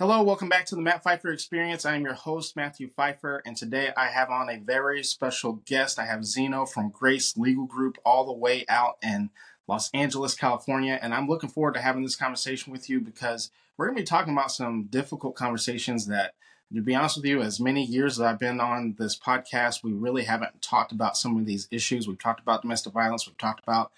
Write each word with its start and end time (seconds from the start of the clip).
Hello, 0.00 0.22
welcome 0.22 0.48
back 0.48 0.64
to 0.64 0.74
the 0.74 0.80
Matt 0.80 1.02
Pfeiffer 1.02 1.30
Experience. 1.30 1.84
I 1.84 1.94
am 1.94 2.04
your 2.04 2.14
host, 2.14 2.56
Matthew 2.56 2.88
Pfeiffer, 2.88 3.42
and 3.44 3.54
today 3.54 3.92
I 3.98 4.06
have 4.06 4.30
on 4.30 4.48
a 4.48 4.56
very 4.56 5.04
special 5.04 5.60
guest. 5.66 5.98
I 5.98 6.06
have 6.06 6.20
Zino 6.20 6.66
from 6.66 6.88
Grace 6.88 7.36
Legal 7.36 7.66
Group, 7.66 7.98
all 8.02 8.24
the 8.24 8.32
way 8.32 8.64
out 8.66 8.96
in 9.02 9.28
Los 9.68 9.90
Angeles, 9.92 10.34
California. 10.34 10.98
And 11.02 11.12
I'm 11.12 11.28
looking 11.28 11.50
forward 11.50 11.74
to 11.74 11.82
having 11.82 12.02
this 12.02 12.16
conversation 12.16 12.72
with 12.72 12.88
you 12.88 13.02
because 13.02 13.50
we're 13.76 13.88
going 13.88 13.96
to 13.96 14.00
be 14.00 14.06
talking 14.06 14.32
about 14.32 14.50
some 14.50 14.84
difficult 14.84 15.34
conversations 15.34 16.06
that, 16.06 16.32
to 16.72 16.80
be 16.80 16.94
honest 16.94 17.18
with 17.18 17.26
you, 17.26 17.42
as 17.42 17.60
many 17.60 17.84
years 17.84 18.16
that 18.16 18.26
I've 18.26 18.38
been 18.38 18.58
on 18.58 18.96
this 18.98 19.18
podcast, 19.18 19.84
we 19.84 19.92
really 19.92 20.24
haven't 20.24 20.62
talked 20.62 20.92
about 20.92 21.18
some 21.18 21.36
of 21.36 21.44
these 21.44 21.68
issues. 21.70 22.08
We've 22.08 22.18
talked 22.18 22.40
about 22.40 22.62
domestic 22.62 22.94
violence, 22.94 23.26
we've 23.26 23.36
talked 23.36 23.62
about 23.62 23.92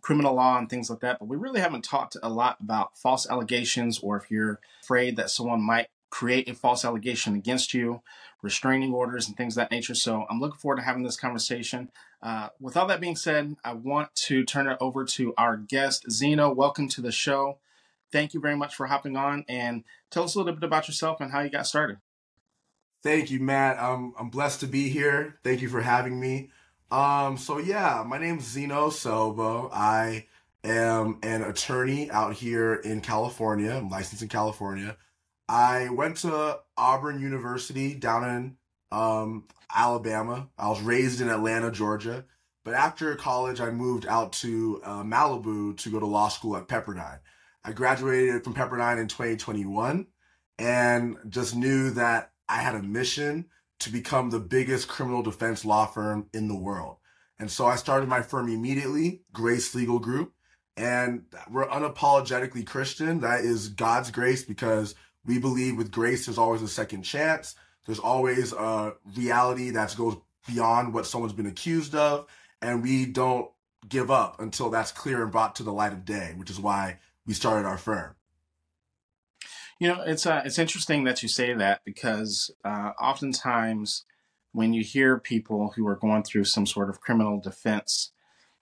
criminal 0.00 0.34
law 0.34 0.58
and 0.58 0.68
things 0.70 0.90
like 0.90 1.00
that, 1.00 1.18
but 1.18 1.28
we 1.28 1.36
really 1.36 1.60
haven't 1.60 1.84
talked 1.84 2.16
a 2.22 2.28
lot 2.28 2.58
about 2.60 2.96
false 2.96 3.28
allegations 3.28 3.98
or 3.98 4.16
if 4.16 4.30
you're 4.30 4.60
afraid 4.82 5.16
that 5.16 5.30
someone 5.30 5.62
might 5.62 5.88
create 6.10 6.48
a 6.48 6.54
false 6.54 6.84
allegation 6.84 7.34
against 7.34 7.74
you, 7.74 8.02
restraining 8.42 8.94
orders, 8.94 9.26
and 9.26 9.36
things 9.36 9.56
of 9.56 9.62
that 9.62 9.70
nature. 9.70 9.94
So 9.94 10.24
I'm 10.30 10.40
looking 10.40 10.58
forward 10.58 10.76
to 10.76 10.82
having 10.82 11.02
this 11.02 11.18
conversation. 11.18 11.90
Uh, 12.22 12.48
with 12.60 12.76
all 12.76 12.86
that 12.86 13.00
being 13.00 13.16
said, 13.16 13.56
I 13.64 13.74
want 13.74 14.14
to 14.26 14.44
turn 14.44 14.66
it 14.66 14.78
over 14.80 15.04
to 15.04 15.34
our 15.36 15.56
guest, 15.56 16.06
Zino. 16.08 16.54
Welcome 16.54 16.88
to 16.90 17.00
the 17.00 17.12
show. 17.12 17.58
Thank 18.10 18.32
you 18.32 18.40
very 18.40 18.56
much 18.56 18.74
for 18.74 18.86
hopping 18.86 19.16
on 19.16 19.44
and 19.48 19.84
tell 20.10 20.24
us 20.24 20.34
a 20.34 20.38
little 20.38 20.54
bit 20.54 20.64
about 20.64 20.88
yourself 20.88 21.20
and 21.20 21.30
how 21.30 21.40
you 21.40 21.50
got 21.50 21.66
started. 21.66 21.98
Thank 23.02 23.30
you, 23.30 23.38
Matt. 23.38 23.80
I'm, 23.80 24.14
I'm 24.18 24.30
blessed 24.30 24.60
to 24.60 24.66
be 24.66 24.88
here. 24.88 25.38
Thank 25.44 25.60
you 25.60 25.68
for 25.68 25.82
having 25.82 26.18
me. 26.18 26.50
Um, 26.90 27.36
so 27.36 27.58
yeah, 27.58 28.02
my 28.06 28.18
name's 28.18 28.44
Zino 28.44 28.88
Osehobo. 28.88 29.68
I 29.72 30.26
am 30.64 31.18
an 31.22 31.42
attorney 31.42 32.10
out 32.10 32.34
here 32.34 32.74
in 32.74 33.00
California. 33.00 33.72
I'm 33.72 33.90
licensed 33.90 34.22
in 34.22 34.28
California. 34.28 34.96
I 35.48 35.90
went 35.90 36.18
to 36.18 36.60
Auburn 36.76 37.20
University 37.20 37.94
down 37.94 38.24
in 38.24 38.56
um, 38.90 39.44
Alabama. 39.74 40.48
I 40.58 40.68
was 40.68 40.80
raised 40.80 41.20
in 41.20 41.28
Atlanta, 41.28 41.70
Georgia. 41.70 42.24
But 42.64 42.74
after 42.74 43.14
college, 43.16 43.60
I 43.60 43.70
moved 43.70 44.06
out 44.06 44.32
to 44.34 44.80
uh, 44.84 45.02
Malibu 45.02 45.76
to 45.78 45.90
go 45.90 46.00
to 46.00 46.06
law 46.06 46.28
school 46.28 46.56
at 46.56 46.68
Pepperdine. 46.68 47.20
I 47.64 47.72
graduated 47.72 48.44
from 48.44 48.54
Pepperdine 48.54 49.00
in 49.00 49.08
2021 49.08 50.06
and 50.58 51.16
just 51.28 51.54
knew 51.54 51.90
that 51.90 52.32
I 52.48 52.56
had 52.56 52.74
a 52.74 52.82
mission 52.82 53.46
to 53.80 53.90
become 53.90 54.30
the 54.30 54.40
biggest 54.40 54.88
criminal 54.88 55.22
defense 55.22 55.64
law 55.64 55.86
firm 55.86 56.28
in 56.32 56.48
the 56.48 56.56
world. 56.56 56.96
And 57.38 57.50
so 57.50 57.66
I 57.66 57.76
started 57.76 58.08
my 58.08 58.22
firm 58.22 58.48
immediately, 58.48 59.22
Grace 59.32 59.74
Legal 59.74 59.98
Group. 59.98 60.32
And 60.76 61.24
we're 61.50 61.68
unapologetically 61.68 62.66
Christian. 62.66 63.20
That 63.20 63.40
is 63.40 63.68
God's 63.68 64.10
grace 64.10 64.44
because 64.44 64.94
we 65.24 65.38
believe 65.38 65.76
with 65.76 65.90
grace, 65.90 66.26
there's 66.26 66.38
always 66.38 66.62
a 66.62 66.68
second 66.68 67.02
chance. 67.02 67.54
There's 67.86 67.98
always 67.98 68.52
a 68.52 68.94
reality 69.16 69.70
that 69.70 69.96
goes 69.96 70.16
beyond 70.46 70.94
what 70.94 71.06
someone's 71.06 71.32
been 71.32 71.46
accused 71.46 71.94
of. 71.94 72.26
And 72.62 72.82
we 72.82 73.06
don't 73.06 73.50
give 73.88 74.10
up 74.10 74.40
until 74.40 74.70
that's 74.70 74.92
clear 74.92 75.22
and 75.22 75.32
brought 75.32 75.56
to 75.56 75.62
the 75.62 75.72
light 75.72 75.92
of 75.92 76.04
day, 76.04 76.34
which 76.36 76.50
is 76.50 76.60
why 76.60 76.98
we 77.26 77.34
started 77.34 77.66
our 77.66 77.78
firm. 77.78 78.14
You 79.78 79.88
know, 79.88 80.02
it's 80.02 80.26
uh, 80.26 80.42
it's 80.44 80.58
interesting 80.58 81.04
that 81.04 81.22
you 81.22 81.28
say 81.28 81.54
that 81.54 81.84
because 81.84 82.50
uh, 82.64 82.92
oftentimes 83.00 84.04
when 84.52 84.72
you 84.72 84.82
hear 84.82 85.18
people 85.18 85.72
who 85.76 85.86
are 85.86 85.96
going 85.96 86.24
through 86.24 86.44
some 86.44 86.66
sort 86.66 86.90
of 86.90 87.00
criminal 87.00 87.38
defense, 87.40 88.10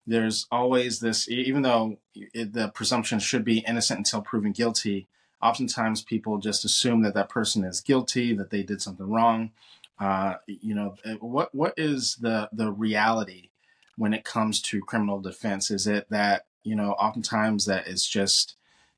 there's 0.07 0.47
always 0.51 1.01
this, 1.01 1.29
even 1.29 1.63
though 1.63 1.99
it, 2.15 2.53
the 2.53 2.69
presumption 2.69 3.19
should 3.19 3.45
be 3.45 3.61
innocent 3.61 3.99
until 3.99 4.21
proven 4.21 4.53
guilty. 4.53 5.09
Oftentimes, 5.43 6.03
people 6.03 6.39
just 6.39 6.65
assume 6.65 7.03
that 7.03 7.15
that 7.15 7.29
person 7.29 7.65
is 7.65 7.81
guilty, 7.81 8.35
that 8.35 8.51
they 8.51 8.63
did 8.63 8.83
something 8.83 9.09
wrong. 9.09 9.53
Uh, 9.99 10.35
you 10.47 10.75
know, 10.75 10.97
uh, 11.05 11.15
what 11.15 11.55
what 11.55 11.73
is 11.79 12.17
the 12.17 12.49
the 12.53 12.71
reality 12.71 13.51
when 13.97 14.13
it 14.13 14.25
comes 14.25 14.61
to 14.61 14.81
criminal 14.81 15.21
defense? 15.21 15.71
Is 15.71 15.87
it 15.87 16.09
that 16.11 16.47
you 16.67 16.75
know, 16.75 16.93
oftentimes 16.93 17.65
that 17.67 17.87
it's 17.87 18.07
just 18.07 18.57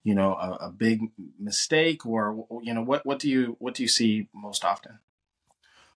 you 0.08 0.14
know 0.14 0.32
a, 0.32 0.68
a, 0.68 0.70
big 0.70 1.02
mistake 1.38 2.06
or 2.06 2.46
you 2.62 2.72
know 2.72 2.82
what 2.82 3.04
what 3.04 3.18
do 3.18 3.28
you 3.28 3.56
what 3.58 3.74
do 3.74 3.82
you 3.82 3.88
see 3.88 4.26
most 4.32 4.64
often? 4.64 4.98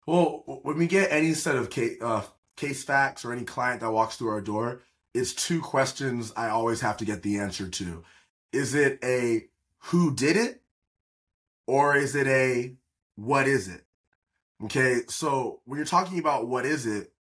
Well 0.05 0.43
when 0.65 0.77
we 0.77 0.89
get 0.89 1.13
any 1.13 1.33
set 1.35 1.55
of 1.55 1.71
case, 1.71 1.97
uh, 2.03 2.23
case 2.57 2.83
facts 2.83 3.25
or 3.25 3.33
any 3.33 3.45
client 3.45 3.83
that 3.83 3.93
walks 3.93 4.17
through 4.17 4.31
our 4.31 4.41
door 4.41 4.83
it's 5.15 5.33
two 5.33 5.61
questions 5.61 6.33
i 6.37 6.49
always 6.49 6.81
have 6.81 6.97
to 6.97 7.05
get 7.05 7.23
the 7.23 7.39
answer 7.39 7.69
to. 7.69 8.03
Is 8.53 8.75
it 8.75 8.99
a 9.05 9.47
who 9.91 10.13
did 10.13 10.37
it? 10.37 10.61
Or 11.69 11.95
is 11.95 12.17
it 12.17 12.27
a 12.27 12.75
what 13.15 13.47
is 13.47 13.69
it? 13.69 13.85
Okay 14.65 15.03
so 15.09 15.61
when 15.67 15.77
you're 15.79 15.87
talking 15.87 16.19
about 16.19 16.49
what 16.49 16.67
is 16.67 16.85
it 16.85 17.13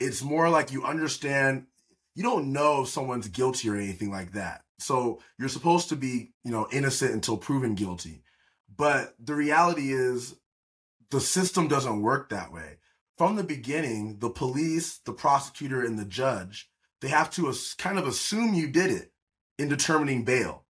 it's 0.00 0.22
more 0.22 0.48
like 0.48 0.72
you 0.72 0.82
understand 0.84 1.66
you 2.14 2.22
don't 2.22 2.54
know 2.54 2.84
if 2.84 2.88
someone's 2.88 3.28
guilty 3.28 3.68
or 3.68 3.76
anything 3.76 4.10
like 4.10 4.32
that 4.32 4.64
so 4.78 5.20
you're 5.38 5.48
supposed 5.48 5.88
to 5.88 5.96
be, 5.96 6.32
you 6.44 6.52
know, 6.52 6.68
innocent 6.72 7.12
until 7.12 7.36
proven 7.36 7.74
guilty. 7.74 8.22
But 8.74 9.14
the 9.18 9.34
reality 9.34 9.92
is 9.92 10.36
the 11.10 11.20
system 11.20 11.68
doesn't 11.68 12.02
work 12.02 12.30
that 12.30 12.52
way. 12.52 12.78
From 13.16 13.34
the 13.34 13.44
beginning, 13.44 14.18
the 14.20 14.30
police, 14.30 14.98
the 14.98 15.12
prosecutor, 15.12 15.82
and 15.84 15.98
the 15.98 16.04
judge, 16.04 16.70
they 17.00 17.08
have 17.08 17.30
to 17.32 17.52
kind 17.76 17.98
of 17.98 18.06
assume 18.06 18.54
you 18.54 18.68
did 18.68 18.90
it 18.90 19.12
in 19.58 19.68
determining 19.68 20.24
bail. 20.24 20.64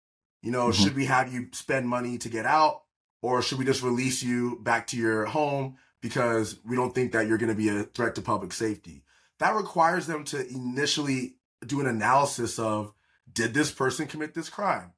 You 0.43 0.51
know, 0.51 0.69
mm-hmm. 0.69 0.83
should 0.83 0.97
we 0.97 1.07
have 1.07 1.33
you 1.33 1.49
spend 1.53 1.89
money 1.89 2.19
to 2.19 2.29
get 2.29 2.45
out 2.45 2.83
or 3.23 3.41
should 3.41 3.59
we 3.59 3.65
just 3.65 3.83
release 3.83 4.23
you 4.23 4.59
back 4.63 4.89
to 4.89 4.99
your 4.99 5.25
home 5.25 5.77
because 6.03 6.61
we 6.67 6.77
don't 6.77 6.95
think 6.95 7.13
that 7.13 7.27
you're 7.27 7.39
going 7.39 7.49
to 7.49 7.55
be 7.55 7.71
a 7.71 7.85
threat 7.85 8.15
to 8.17 8.21
public 8.21 8.53
safety? 8.53 9.05
That 9.39 9.55
requires 9.55 10.07
them 10.07 10.25
to 10.25 10.47
initially 10.47 11.37
do 11.67 11.81
an 11.81 11.87
analysis 11.87 12.59
of 12.59 12.93
did 13.35 13.55
this 13.55 13.71
person 13.71 14.07
commit 14.07 14.35
this 14.35 14.49
crime? 14.49 14.93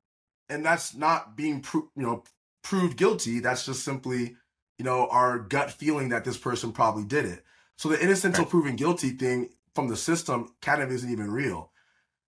And 0.48 0.64
that's 0.64 0.94
not 0.94 1.36
being 1.36 1.60
pro- 1.60 1.90
you 1.96 2.02
know 2.02 2.24
proved 2.62 2.96
guilty. 2.96 3.40
That's 3.40 3.66
just 3.66 3.84
simply 3.84 4.36
you 4.78 4.84
know 4.84 5.08
our 5.08 5.38
gut 5.38 5.70
feeling 5.70 6.10
that 6.10 6.24
this 6.24 6.38
person 6.38 6.72
probably 6.72 7.04
did 7.04 7.24
it. 7.24 7.44
So 7.78 7.88
the 7.88 8.02
innocent 8.02 8.34
until 8.34 8.44
right. 8.44 8.50
proven 8.50 8.76
guilty 8.76 9.10
thing 9.10 9.50
from 9.74 9.88
the 9.88 9.96
system 9.96 10.54
kind 10.62 10.82
of 10.82 10.90
isn't 10.90 11.10
even 11.10 11.30
real. 11.30 11.70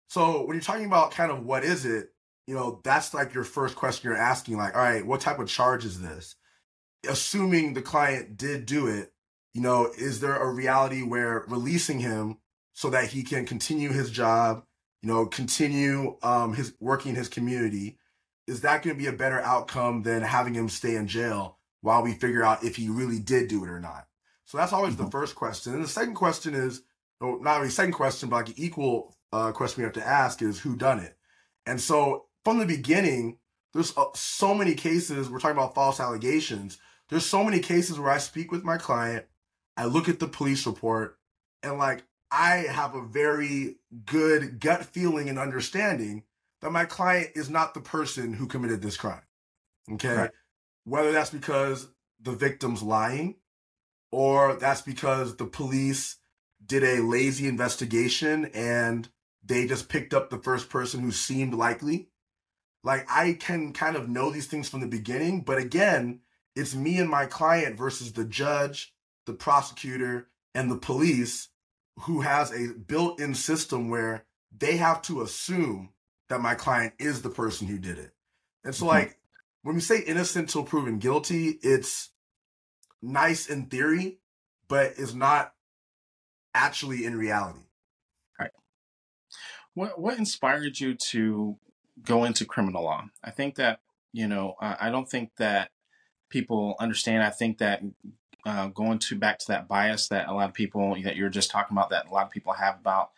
So 0.09 0.45
when 0.45 0.55
you're 0.55 0.63
talking 0.63 0.87
about 0.87 1.11
kind 1.11 1.31
of 1.31 1.45
what 1.45 1.65
is 1.65 1.85
it, 1.85 2.13
you 2.47 2.55
know, 2.55 2.81
that's 2.83 3.13
like 3.13 3.35
your 3.35 3.45
first 3.45 3.77
question 3.77 4.09
you're 4.09 4.19
asking, 4.19 4.57
like, 4.57 4.75
all 4.75 4.83
right, 4.83 5.05
what 5.05 5.21
type 5.21 5.39
of 5.39 5.49
charge 5.49 5.85
is 5.85 6.01
this? 6.01 6.35
Assuming 7.09 7.75
the 7.75 7.83
client 7.83 8.37
did 8.37 8.67
do 8.67 8.87
it, 8.87 9.13
you 9.55 9.61
know, 9.61 9.91
is 9.99 10.21
there 10.21 10.37
a 10.37 10.51
reality 10.51 11.03
where 11.03 11.45
releasing 11.49 11.99
him 12.01 12.39
so 12.73 12.91
that 12.91 13.09
he 13.09 13.23
can 13.23 13.45
continue 13.45 13.91
his 13.93 14.11
job, 14.11 14.65
you 15.03 15.09
know, 15.09 15.27
continue 15.27 16.17
um, 16.23 16.55
his 16.55 16.75
working 16.81 17.15
his 17.15 17.29
community, 17.29 17.99
is 18.47 18.63
that 18.63 18.83
going 18.83 18.97
to 18.97 19.03
be 19.03 19.09
a 19.09 19.13
better 19.13 19.41
outcome 19.41 20.03
than 20.03 20.23
having 20.23 20.55
him 20.55 20.69
stay 20.69 20.97
in 20.97 21.07
jail 21.07 21.59
while 21.83 22.03
we 22.03 22.13
figure 22.15 22.43
out 22.43 22.65
if 22.65 22.77
he 22.77 22.89
really 22.89 23.19
did 23.19 23.49
do 23.49 23.65
it 23.65 23.71
or 23.71 23.81
not? 23.81 24.07
So 24.45 24.57
that's 24.57 24.73
always 24.73 24.95
mm-hmm. 24.95 25.05
the 25.05 25.11
first 25.11 25.35
question. 25.35 25.75
And 25.75 25.85
the 25.85 25.89
second 25.89 26.15
question 26.15 26.55
is, 26.55 26.83
well, 27.21 27.39
not 27.41 27.59
really 27.59 27.71
second 27.71 27.93
question, 27.93 28.29
but 28.29 28.37
like 28.37 28.49
an 28.49 28.55
equal 28.57 29.15
uh, 29.33 29.53
question 29.53 29.83
we 29.83 29.85
have 29.85 29.93
to 29.95 30.07
ask 30.07 30.41
is 30.43 30.61
who 30.61 30.77
done 30.77 31.01
it? 31.01 31.17
And 31.67 31.81
so 31.81 32.27
from 32.45 32.59
the 32.59 32.67
beginning, 32.67 33.39
there's 33.75 33.97
uh, 33.97 34.07
so 34.15 34.55
many 34.55 34.75
cases. 34.75 35.29
We're 35.29 35.39
talking 35.39 35.57
about 35.57 35.75
false 35.75 36.01
allegations. 36.01 36.79
There's 37.09 37.27
so 37.27 37.45
many 37.45 37.61
cases 37.61 37.99
where 37.99 38.11
I 38.11 38.19
speak 38.19 38.51
with 38.51 38.65
my 38.65 38.79
client, 38.79 39.27
I 39.77 39.85
look 39.85 40.09
at 40.09 40.19
the 40.19 40.29
police 40.29 40.67
report, 40.67 41.19
and 41.63 41.79
like 41.79 42.05
I 42.31 42.67
have 42.71 42.95
a 42.95 43.07
very 43.07 43.77
good 44.05 44.61
gut 44.61 44.85
feeling 44.85 45.29
and 45.29 45.39
understanding 45.39 46.25
that 46.61 46.73
my 46.73 46.85
client 46.85 47.31
is 47.35 47.49
not 47.49 47.75
the 47.75 47.81
person 47.81 48.35
who 48.35 48.47
committed 48.47 48.83
this 48.83 48.97
crime. 48.97 49.23
Okay. 49.93 50.15
Right. 50.15 50.31
Whether 50.85 51.13
that's 51.13 51.31
because 51.31 51.89
the 52.21 52.33
victim's 52.33 52.83
lying 52.83 53.37
or 54.11 54.57
that's 54.57 54.83
because 54.83 55.37
the 55.37 55.47
police 55.47 56.17
did 56.65 56.83
a 56.83 57.03
lazy 57.03 57.47
investigation 57.47 58.47
and 58.47 59.09
they 59.45 59.67
just 59.67 59.89
picked 59.89 60.13
up 60.13 60.29
the 60.31 60.39
first 60.39 60.69
person 60.69 61.01
who 61.01 61.13
seemed 61.13 61.55
likely. 61.55 62.09
Like 62.85 63.07
I 63.11 63.35
can 63.35 63.73
kind 63.73 63.97
of 63.97 64.09
know 64.09 64.31
these 64.31 64.47
things 64.47 64.69
from 64.69 64.81
the 64.81 64.87
beginning, 64.87 65.43
but 65.43 65.59
again, 65.59 66.21
it's 66.55 66.75
me 66.75 66.99
and 66.99 67.09
my 67.09 67.27
client 67.27 67.77
versus 67.77 68.13
the 68.13 68.25
judge, 68.25 68.93
the 69.27 69.33
prosecutor, 69.33 70.29
and 70.55 70.71
the 70.71 70.77
police 70.77 71.49
who 72.03 72.21
has 72.21 72.53
a 72.53 72.73
built-in 72.75 73.35
system 73.35 73.89
where 73.89 74.25
they 74.57 74.77
have 74.77 75.03
to 75.03 75.23
assume 75.23 75.91
that 76.29 76.41
my 76.41 76.55
client 76.55 76.95
is 76.99 77.23
the 77.23 77.31
person 77.31 77.67
who 77.67 77.79
did 77.79 77.99
it. 77.99 78.13
And 78.65 78.75
so 78.75 78.85
mm-hmm. 78.85 78.91
like 78.91 79.19
when 79.63 79.75
we 79.75 79.81
say 79.81 80.01
innocent 80.01 80.49
till 80.49 80.65
proven 80.65 80.99
guilty, 80.99 81.59
it's 81.63 82.11
nice 83.03 83.49
in 83.49 83.67
theory, 83.67 84.19
but 84.69 84.93
is 84.93 85.15
not 85.15 85.55
actually 86.55 87.05
in 87.05 87.17
reality. 87.17 87.61
Right. 88.39 88.51
What 89.75 90.01
what 90.01 90.19
inspired 90.19 90.81
you 90.81 90.95
to 90.95 91.57
go 92.03 92.25
into 92.25 92.45
criminal 92.45 92.85
law? 92.85 93.05
I 93.23 93.31
think 93.31 93.57
that, 93.57 93.81
you 94.13 94.29
know, 94.29 94.55
I 94.61 94.91
don't 94.91 95.09
think 95.09 95.31
that 95.39 95.71
people 96.31 96.77
understand. 96.79 97.23
I 97.23 97.31
think 97.31 97.59
that 97.59 97.83
uh, 98.45 98.69
going 98.69 98.99
to 98.99 99.17
back 99.17 99.39
to 99.39 99.49
that 99.49 99.69
bias 99.69 100.09
that 100.09 100.29
a 100.29 100.33
lot 100.33 100.49
of 100.49 100.55
people 100.55 100.97
that 101.03 101.17
you're 101.17 101.29
just 101.29 101.51
talking 101.51 101.77
about 101.77 101.91
that 101.91 102.07
a 102.07 102.11
lot 102.13 102.27
of 102.27 102.31
people 102.31 102.53
have 102.53 102.79
about 102.79 103.11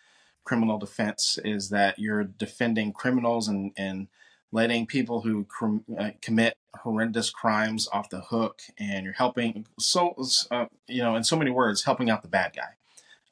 criminal 0.44 0.78
defense 0.78 1.38
is 1.44 1.68
that 1.70 1.98
you're 1.98 2.24
defending 2.24 2.92
criminals 2.92 3.48
and 3.48 3.72
and 3.76 4.08
letting 4.52 4.86
people 4.86 5.20
who 5.20 5.44
cr- 5.44 5.76
uh, 5.98 6.10
commit 6.20 6.56
horrendous 6.80 7.30
crimes 7.30 7.88
off 7.92 8.10
the 8.10 8.20
hook, 8.20 8.62
and 8.78 9.04
you're 9.04 9.14
helping 9.14 9.66
so 9.78 10.14
uh, 10.50 10.66
you 10.86 11.02
know 11.02 11.14
in 11.16 11.24
so 11.24 11.36
many 11.36 11.50
words 11.50 11.84
helping 11.84 12.10
out 12.10 12.22
the 12.22 12.28
bad 12.28 12.56
guy. 12.56 12.74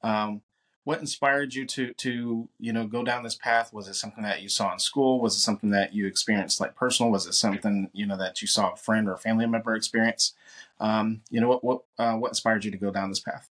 Um, 0.02 0.42
what 0.84 1.00
inspired 1.00 1.54
you 1.54 1.66
to 1.66 1.92
to 1.94 2.48
you 2.58 2.72
know 2.72 2.86
go 2.86 3.04
down 3.04 3.22
this 3.22 3.34
path? 3.34 3.72
Was 3.72 3.88
it 3.88 3.94
something 3.94 4.24
that 4.24 4.42
you 4.42 4.48
saw 4.48 4.72
in 4.72 4.78
school? 4.78 5.20
Was 5.20 5.34
it 5.36 5.40
something 5.40 5.70
that 5.70 5.92
you 5.92 6.06
experienced 6.06 6.60
like 6.60 6.76
personal? 6.76 7.12
Was 7.12 7.26
it 7.26 7.34
something 7.34 7.90
you 7.92 8.06
know 8.06 8.16
that 8.16 8.40
you 8.40 8.48
saw 8.48 8.72
a 8.72 8.76
friend 8.76 9.08
or 9.08 9.14
a 9.14 9.18
family 9.18 9.46
member 9.46 9.74
experience 9.74 10.34
um, 10.80 11.22
you 11.30 11.40
know 11.40 11.48
what 11.48 11.64
what 11.64 11.80
uh, 11.98 12.14
what 12.14 12.28
inspired 12.28 12.64
you 12.64 12.70
to 12.70 12.78
go 12.78 12.90
down 12.90 13.08
this 13.08 13.20
path? 13.20 13.48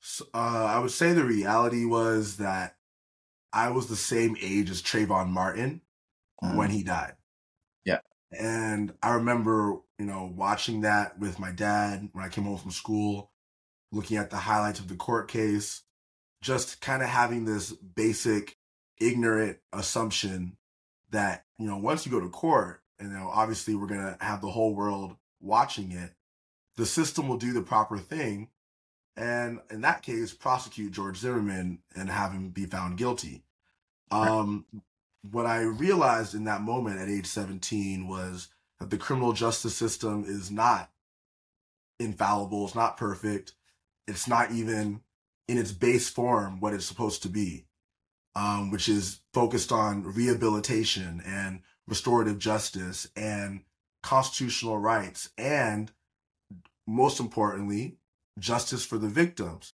So, 0.00 0.24
uh, 0.34 0.66
i 0.68 0.78
would 0.78 0.90
say 0.90 1.12
the 1.12 1.24
reality 1.24 1.84
was 1.84 2.38
that 2.38 2.76
i 3.52 3.70
was 3.70 3.86
the 3.86 3.96
same 3.96 4.36
age 4.40 4.68
as 4.68 4.82
trayvon 4.82 5.28
martin 5.28 5.80
mm-hmm. 6.42 6.56
when 6.56 6.70
he 6.70 6.82
died. 6.82 7.14
Yeah. 7.84 8.00
And 8.32 8.94
i 9.02 9.14
remember 9.14 9.78
you 9.98 10.06
know 10.06 10.32
watching 10.34 10.80
that 10.80 11.18
with 11.20 11.38
my 11.38 11.52
dad 11.52 12.08
when 12.12 12.24
i 12.24 12.28
came 12.28 12.44
home 12.44 12.58
from 12.58 12.72
school 12.72 13.32
looking 13.92 14.16
at 14.16 14.30
the 14.30 14.36
highlights 14.36 14.80
of 14.80 14.88
the 14.88 14.96
court 14.96 15.28
case, 15.28 15.82
just 16.40 16.80
kind 16.80 17.02
of 17.02 17.08
having 17.08 17.44
this 17.44 17.72
basic 17.72 18.56
ignorant 18.98 19.58
assumption 19.72 20.56
that, 21.10 21.44
you 21.58 21.66
know, 21.66 21.76
once 21.76 22.04
you 22.04 22.10
go 22.10 22.18
to 22.18 22.28
court, 22.30 22.82
and 22.98 23.12
you 23.12 23.18
know, 23.18 23.30
obviously 23.32 23.74
we're 23.74 23.86
going 23.86 24.00
to 24.00 24.16
have 24.20 24.40
the 24.40 24.50
whole 24.50 24.74
world 24.74 25.16
watching 25.42 25.92
it, 25.92 26.12
the 26.76 26.86
system 26.86 27.28
will 27.28 27.36
do 27.36 27.52
the 27.52 27.62
proper 27.62 27.98
thing. 27.98 28.48
And 29.16 29.60
in 29.70 29.82
that 29.82 30.02
case, 30.02 30.32
prosecute 30.32 30.92
George 30.92 31.18
Zimmerman 31.18 31.80
and 31.94 32.08
have 32.08 32.32
him 32.32 32.48
be 32.48 32.64
found 32.64 32.96
guilty. 32.96 33.42
Um, 34.10 34.64
what 35.30 35.46
I 35.46 35.60
realized 35.60 36.34
in 36.34 36.44
that 36.44 36.62
moment 36.62 36.98
at 36.98 37.08
age 37.08 37.26
17 37.26 38.08
was 38.08 38.48
that 38.80 38.90
the 38.90 38.98
criminal 38.98 39.32
justice 39.32 39.76
system 39.76 40.24
is 40.26 40.50
not 40.50 40.90
infallible, 41.98 42.64
it's 42.64 42.74
not 42.74 42.96
perfect 42.96 43.52
it's 44.06 44.28
not 44.28 44.52
even 44.52 45.00
in 45.48 45.58
its 45.58 45.72
base 45.72 46.08
form 46.08 46.60
what 46.60 46.74
it's 46.74 46.86
supposed 46.86 47.22
to 47.22 47.28
be, 47.28 47.66
um, 48.34 48.70
which 48.70 48.88
is 48.88 49.20
focused 49.32 49.72
on 49.72 50.02
rehabilitation 50.02 51.22
and 51.24 51.60
restorative 51.86 52.38
justice 52.38 53.08
and 53.16 53.62
constitutional 54.02 54.78
rights 54.78 55.30
and 55.38 55.92
most 56.86 57.20
importantly, 57.20 57.96
justice 58.38 58.84
for 58.84 58.98
the 58.98 59.08
victims, 59.08 59.72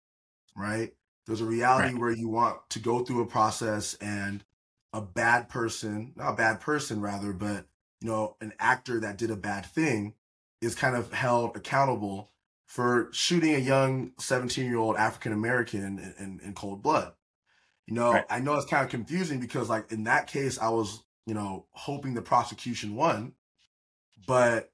right? 0.57 0.93
There's 1.27 1.41
a 1.41 1.47
reality 1.47 1.93
right. 1.93 1.99
where 1.99 2.11
you 2.11 2.29
want 2.29 2.59
to 2.71 2.79
go 2.79 3.05
through 3.05 3.23
a 3.23 3.27
process 3.27 3.95
and 3.95 4.45
a 4.93 5.01
bad 5.01 5.49
person, 5.49 6.13
not 6.17 6.33
a 6.33 6.37
bad 6.37 6.61
person 6.61 7.01
rather, 7.01 7.33
but 7.33 7.67
you 8.01 8.09
know, 8.09 8.37
an 8.41 8.53
actor 8.59 9.01
that 9.01 9.19
did 9.19 9.31
a 9.31 9.37
bad 9.37 9.67
thing 9.67 10.15
is 10.61 10.75
kind 10.75 10.97
of 10.97 11.13
held 11.13 11.57
accountable 11.57 12.31
for 12.67 13.09
shooting 13.13 13.55
a 13.55 13.59
young 13.59 14.13
17 14.19 14.65
year 14.65 14.79
old 14.79 14.97
African 14.97 15.33
American 15.33 15.83
in, 15.83 16.15
in, 16.19 16.41
in, 16.45 16.53
cold 16.55 16.83
blood. 16.83 17.13
You 17.87 17.95
know, 17.95 18.13
right. 18.13 18.25
I 18.29 18.41
know 18.41 18.55
it's 18.55 18.67
kind 18.67 18.85
of 18.85 18.91
confusing 18.91 19.39
because, 19.39 19.69
like, 19.69 19.93
in 19.93 20.05
that 20.05 20.27
case, 20.27 20.59
I 20.59 20.71
was, 20.71 21.05
you 21.27 21.35
know, 21.35 21.67
hoping 21.73 22.15
the 22.15 22.23
prosecution 22.23 22.97
won, 22.97 23.33
but 24.27 24.73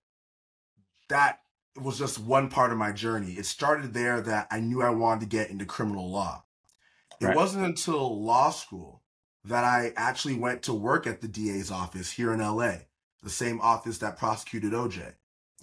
that 1.08 1.40
was 1.80 1.98
just 1.98 2.18
one 2.18 2.48
part 2.48 2.72
of 2.72 2.78
my 2.78 2.92
journey. 2.92 3.32
It 3.32 3.46
started 3.46 3.94
there 3.94 4.20
that 4.20 4.48
I 4.50 4.60
knew 4.60 4.82
I 4.82 4.90
wanted 4.90 5.20
to 5.20 5.36
get 5.36 5.50
into 5.50 5.64
criminal 5.64 6.10
law. 6.10 6.44
It 7.20 7.26
right. 7.26 7.36
wasn't 7.36 7.64
until 7.64 8.22
law 8.22 8.50
school 8.50 9.02
that 9.44 9.64
I 9.64 9.92
actually 9.96 10.34
went 10.34 10.62
to 10.62 10.74
work 10.74 11.06
at 11.06 11.20
the 11.20 11.28
DA's 11.28 11.70
office 11.70 12.10
here 12.10 12.32
in 12.32 12.40
LA, 12.40 12.74
the 13.22 13.30
same 13.30 13.60
office 13.60 13.98
that 13.98 14.18
prosecuted 14.18 14.72
OJ. 14.72 15.14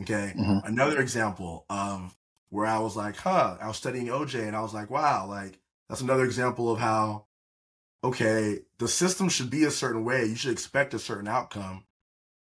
Okay. 0.01 0.33
Mm-hmm. 0.37 0.65
Another 0.65 0.99
example 0.99 1.65
of 1.69 2.15
where 2.49 2.65
I 2.65 2.79
was 2.79 2.95
like, 2.95 3.17
huh, 3.17 3.57
I 3.61 3.67
was 3.67 3.77
studying 3.77 4.07
OJ 4.07 4.47
and 4.47 4.55
I 4.55 4.61
was 4.61 4.73
like, 4.73 4.89
wow, 4.89 5.27
like 5.27 5.59
that's 5.87 6.01
another 6.01 6.25
example 6.25 6.71
of 6.71 6.79
how, 6.79 7.25
okay, 8.03 8.59
the 8.77 8.87
system 8.87 9.29
should 9.29 9.49
be 9.49 9.65
a 9.65 9.71
certain 9.71 10.03
way. 10.03 10.25
You 10.25 10.35
should 10.35 10.51
expect 10.51 10.93
a 10.93 10.99
certain 10.99 11.27
outcome, 11.27 11.85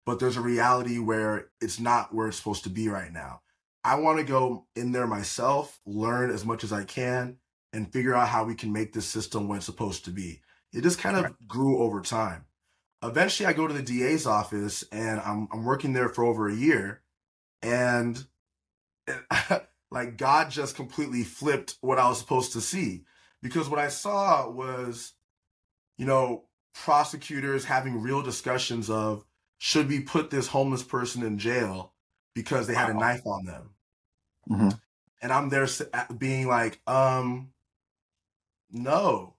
but 0.08 0.20
there's 0.20 0.38
a 0.38 0.40
reality 0.40 0.98
where 0.98 1.50
it's 1.60 1.78
not 1.78 2.14
where 2.14 2.28
it's 2.28 2.38
supposed 2.38 2.64
to 2.64 2.70
be 2.70 2.88
right 2.88 3.12
now. 3.12 3.42
I 3.84 3.96
want 3.96 4.16
to 4.16 4.24
go 4.24 4.64
in 4.74 4.92
there 4.92 5.06
myself, 5.06 5.78
learn 5.84 6.30
as 6.30 6.46
much 6.46 6.64
as 6.64 6.72
I 6.72 6.84
can, 6.84 7.36
and 7.74 7.92
figure 7.92 8.14
out 8.14 8.28
how 8.28 8.44
we 8.44 8.54
can 8.54 8.72
make 8.72 8.94
this 8.94 9.04
system 9.04 9.48
what 9.48 9.56
it's 9.56 9.66
supposed 9.66 10.06
to 10.06 10.10
be. 10.10 10.40
It 10.72 10.80
just 10.80 10.98
kind 10.98 11.18
of 11.18 11.36
grew 11.46 11.82
over 11.82 12.00
time. 12.00 12.46
Eventually, 13.02 13.46
I 13.46 13.52
go 13.52 13.66
to 13.66 13.74
the 13.74 13.82
DA's 13.82 14.26
office 14.26 14.82
and 14.90 15.20
I'm, 15.20 15.46
I'm 15.52 15.66
working 15.66 15.92
there 15.92 16.08
for 16.08 16.24
over 16.24 16.48
a 16.48 16.56
year. 16.56 17.02
And 17.60 18.24
like 19.90 20.16
God 20.16 20.50
just 20.50 20.74
completely 20.74 21.22
flipped 21.22 21.76
what 21.82 21.98
I 21.98 22.08
was 22.08 22.18
supposed 22.18 22.54
to 22.54 22.62
see. 22.62 23.04
Because 23.42 23.68
what 23.68 23.78
I 23.78 23.88
saw 23.88 24.48
was, 24.48 25.12
you 25.98 26.06
know, 26.06 26.44
prosecutors 26.72 27.66
having 27.66 28.00
real 28.00 28.22
discussions 28.22 28.88
of 28.88 29.26
should 29.58 29.88
we 29.88 30.00
put 30.00 30.30
this 30.30 30.46
homeless 30.46 30.82
person 30.82 31.22
in 31.22 31.38
jail 31.38 31.92
because 32.34 32.66
they 32.66 32.74
had 32.74 32.90
a 32.90 32.94
knife 32.94 33.26
on 33.26 33.44
them. 33.44 33.70
Mm-hmm. 34.48 34.68
And 35.20 35.32
I'm 35.32 35.48
there 35.48 35.66
being 36.16 36.46
like, 36.46 36.80
um, 36.86 37.50
no. 38.70 39.34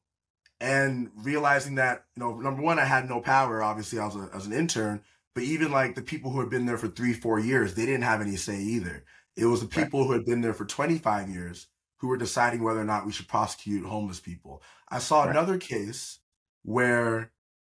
And 0.60 1.10
realizing 1.16 1.75
that, 1.75 2.04
you 2.16 2.19
know, 2.21 2.38
number 2.38 2.62
one, 2.62 2.77
I 2.77 2.83
had 2.83 3.07
no 3.07 3.21
power. 3.21 3.63
Obviously, 3.63 4.00
I 4.00 4.06
was, 4.06 4.18
a, 4.18 4.30
as 4.36 4.45
an 4.45 4.51
intern, 4.51 5.01
but 5.33 5.44
even 5.44 5.71
like 5.71 5.95
the 5.95 6.01
people 6.01 6.31
who 6.31 6.42
had 6.42 6.50
been 6.50 6.66
there 6.66 6.77
for 6.77 6.89
three, 6.89 7.13
four 7.13 7.39
years, 7.39 7.74
they 7.74 7.86
didn't 7.86 8.01
have 8.01 8.19
any 8.19 8.36
say 8.36 8.57
either. 8.57 9.06
It 9.38 9.45
was 9.45 9.62
the 9.62 9.68
people 9.68 10.01
right. 10.01 10.07
who 10.07 10.13
had 10.13 10.25
been 10.25 10.42
there 10.42 10.54
for 10.54 10.66
25 10.66 11.30
years 11.30 11.68
who 12.00 12.07
were 12.07 12.18
deciding 12.18 12.62
whether 12.62 12.81
or 12.81 12.86
not 12.86 13.06
we 13.06 13.13
should 13.13 13.30
prosecute 13.30 13.86
homeless 13.86 14.19
people. 14.19 14.62
I 14.89 15.00
saw 15.00 15.21
right. 15.21 15.30
another 15.30 15.57
case 15.57 16.19
where 16.63 17.31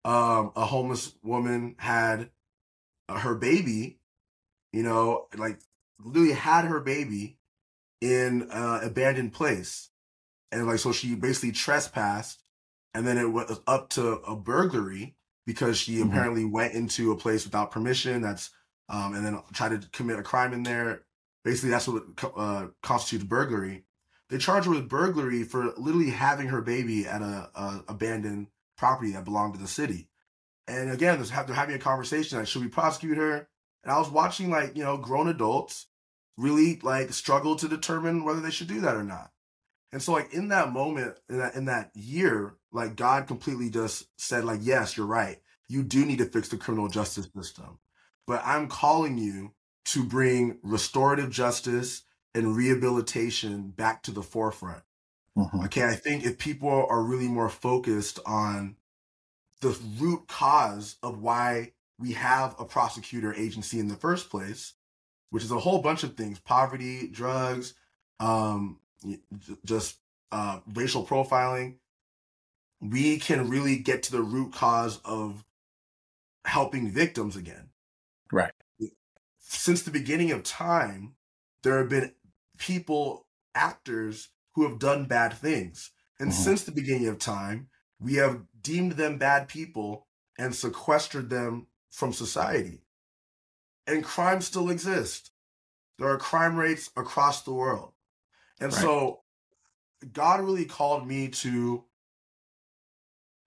um, 0.05 0.53
a 0.57 0.65
homeless 0.65 1.15
woman 1.23 1.77
had 1.79 2.31
uh, 3.09 3.19
her 3.19 3.35
baby, 3.35 3.99
you 4.73 4.83
know, 4.83 5.27
like 5.37 5.61
literally 6.03 6.33
had 6.33 6.65
her 6.65 6.81
baby 6.81 7.39
in 8.01 8.49
an 8.51 8.85
abandoned 8.85 9.33
place. 9.33 9.91
And 10.53 10.67
like, 10.67 10.79
so 10.79 10.93
she 10.93 11.15
basically 11.15 11.53
trespassed 11.53 12.43
and 12.95 13.07
then 13.07 13.19
it 13.19 13.31
was 13.31 13.61
up 13.67 13.91
to 13.91 14.13
a 14.21 14.35
burglary 14.35 15.15
because 15.47 15.79
she 15.79 15.97
mm-hmm. 15.97 16.11
apparently 16.11 16.45
went 16.45 16.75
into 16.75 17.13
a 17.13 17.17
place 17.17 17.45
without 17.45 17.71
permission. 17.71 18.23
That's, 18.23 18.51
um, 18.89 19.15
and 19.15 19.25
then 19.25 19.41
tried 19.53 19.81
to 19.81 19.89
commit 19.91 20.19
a 20.19 20.23
crime 20.23 20.53
in 20.53 20.63
there 20.63 21.03
Basically, 21.45 21.71
that's 21.71 21.89
what 21.89 22.03
uh, 22.37 22.67
constitutes 22.83 23.25
burglary. 23.25 23.85
They 24.29 24.39
charge 24.39 24.67
her 24.67 24.71
with 24.71 24.89
burglary 24.89 25.43
for 25.43 25.73
literally 25.77 26.11
having 26.11 26.49
her 26.49 26.61
baby 26.61 27.07
at 27.07 27.23
a, 27.23 27.51
a 27.55 27.85
abandoned 27.89 28.49
property 28.81 29.13
that 29.13 29.27
belonged 29.27 29.53
to 29.55 29.61
the 29.61 29.69
city. 29.69 30.09
And 30.67 30.91
again, 30.91 31.23
they're 31.23 31.55
having 31.55 31.75
a 31.77 31.79
conversation 31.79 32.39
like, 32.39 32.49
should 32.49 32.63
we 32.63 32.69
prosecute 32.69 33.19
her? 33.19 33.47
And 33.85 33.93
I 33.93 33.99
was 33.99 34.11
watching 34.11 34.51
like 34.51 34.77
you 34.77 34.83
know 34.83 34.97
grown 34.97 35.29
adults 35.29 35.87
really 36.37 36.81
like 36.83 37.13
struggle 37.13 37.57
to 37.57 37.69
determine 37.69 38.25
whether 38.25 38.41
they 38.41 38.51
should 38.51 38.69
do 38.69 38.81
that 38.81 38.97
or 38.97 39.05
not. 39.05 39.31
And 39.93 40.03
so 40.03 40.13
like 40.13 40.33
in 40.33 40.49
that 40.49 40.73
moment, 40.73 41.19
in 41.29 41.39
that 41.39 41.55
in 41.55 41.67
that 41.67 41.91
year, 41.95 42.55
like 42.73 42.97
God 42.97 43.27
completely 43.27 43.69
just 43.69 44.07
said 44.17 44.45
like, 44.45 44.61
yes, 44.63 44.97
you're 44.97 45.07
right. 45.07 45.39
You 45.69 45.83
do 45.83 46.05
need 46.05 46.19
to 46.19 46.25
fix 46.25 46.49
the 46.49 46.57
criminal 46.57 46.89
justice 46.89 47.29
system. 47.37 47.79
But 48.27 48.43
I'm 48.45 48.69
calling 48.69 49.19
you 49.19 49.53
to 49.87 50.05
bring 50.05 50.59
restorative 50.63 51.31
justice 51.31 52.03
and 52.35 52.57
rehabilitation 52.57 53.71
back 53.71 54.03
to 54.05 54.11
the 54.11 54.23
forefront. 54.23 54.83
Mm-hmm. 55.37 55.65
Okay, 55.65 55.85
I 55.85 55.95
think 55.95 56.25
if 56.25 56.39
people 56.39 56.87
are 56.89 57.03
really 57.03 57.29
more 57.29 57.49
focused 57.49 58.19
on 58.27 58.77
the 59.61 59.79
root 59.99 60.27
cause 60.27 60.97
of 61.03 61.21
why 61.21 61.73
we 61.99 62.13
have 62.13 62.55
a 62.59 62.65
prosecutor 62.65 63.35
agency 63.35 63.79
in 63.79 63.89
the 63.89 63.95
first 63.95 64.31
place, 64.31 64.75
which 65.31 65.45
is 65.45 65.51
a 65.51 65.59
whole 65.59 65.81
bunch 65.81 66.03
of 66.03 66.17
things 66.17 66.39
poverty, 66.39 67.09
drugs, 67.09 67.75
um, 68.19 68.79
just 69.65 69.97
uh, 70.33 70.61
racial 70.75 71.07
profiling, 71.07 71.77
we 72.81 73.19
can 73.19 73.49
really 73.49 73.77
get 73.77 74.03
to 74.05 74.13
the 74.13 74.23
root 74.23 74.53
cause 74.53 74.99
of 75.05 75.45
helping 76.45 76.91
victims 76.91 77.37
again. 77.37 77.69
Right 78.33 78.53
since 79.51 79.83
the 79.83 79.91
beginning 79.91 80.31
of 80.31 80.45
time, 80.45 81.15
there 81.63 81.79
have 81.79 81.89
been 81.89 82.13
people, 82.57 83.27
actors 83.55 84.29
who 84.55 84.69
have 84.69 84.79
done 84.79 85.07
bad 85.07 85.33
things. 85.35 85.93
And 86.19 86.31
mm-hmm. 86.33 86.43
since 86.43 86.65
the 86.65 86.73
beginning 86.73 87.09
of 87.09 87.19
time, 87.19 87.69
we 87.99 88.15
have 88.15 88.43
deemed 88.61 88.93
them 88.93 89.19
bad 89.19 89.49
people 89.49 90.07
and 90.39 90.55
sequestered 90.55 91.31
them 91.31 91.69
from 91.91 92.13
society. 92.13 92.83
and 93.87 94.05
crime 94.05 94.41
still 94.41 94.71
exists. 94.71 95.33
There 95.99 96.09
are 96.09 96.17
crime 96.19 96.57
rates 96.57 96.91
across 96.97 97.43
the 97.43 97.53
world. 97.53 97.93
And 98.61 98.73
Right. 98.73 98.83
so 98.83 99.23
God 100.13 100.41
really 100.43 100.65
called 100.67 101.07
me 101.09 101.29
to 101.29 101.85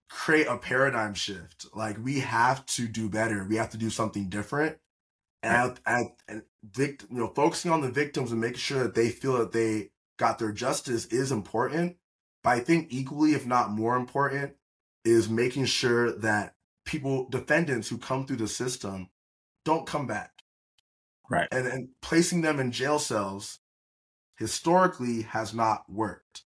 create 0.10 0.48
a 0.48 0.58
paradigm 0.58 1.14
shift. 1.14 1.66
Like 1.74 1.98
we 2.04 2.20
have 2.20 2.66
to 2.68 2.88
do 2.88 3.10
better. 3.10 3.46
We 3.48 3.56
have 3.56 3.70
to 3.72 3.78
do 3.78 3.90
something 3.90 4.30
different. 4.30 4.78
And, 5.42 5.80
and, 5.86 6.10
and 6.28 6.44
vict, 6.64 7.06
you 7.10 7.18
know, 7.20 7.28
focusing 7.36 7.72
on 7.72 7.82
the 7.82 7.92
victims 7.92 8.32
and 8.32 8.42
making 8.42 8.58
sure 8.60 8.84
that 8.84 8.96
they 8.96 9.10
feel 9.10 9.38
that 9.38 9.54
they 9.54 9.92
got 10.24 10.39
their 10.39 10.53
justice 10.53 11.06
is 11.08 11.34
important. 11.34 11.98
But 12.44 12.51
I 12.51 12.60
think 12.62 12.88
equally, 12.92 13.34
if 13.34 13.46
not 13.46 13.72
more 13.72 13.98
important, 13.98 14.56
is 15.03 15.27
making 15.27 15.65
sure 15.65 16.13
that 16.20 16.56
people, 16.86 17.27
defendants 17.30 17.89
who 17.89 17.98
come 17.98 18.25
through 18.25 18.38
the 18.38 18.48
system, 18.48 19.10
don't 19.65 19.86
come 19.86 20.08
back. 20.08 20.32
Right. 21.30 21.50
And 21.51 21.68
and 21.68 21.89
placing 22.01 22.42
them 22.42 22.60
in 22.60 22.72
jail 22.72 23.00
cells 23.00 23.60
historically 24.38 25.24
has 25.24 25.53
not 25.53 25.84
worked. 25.89 26.44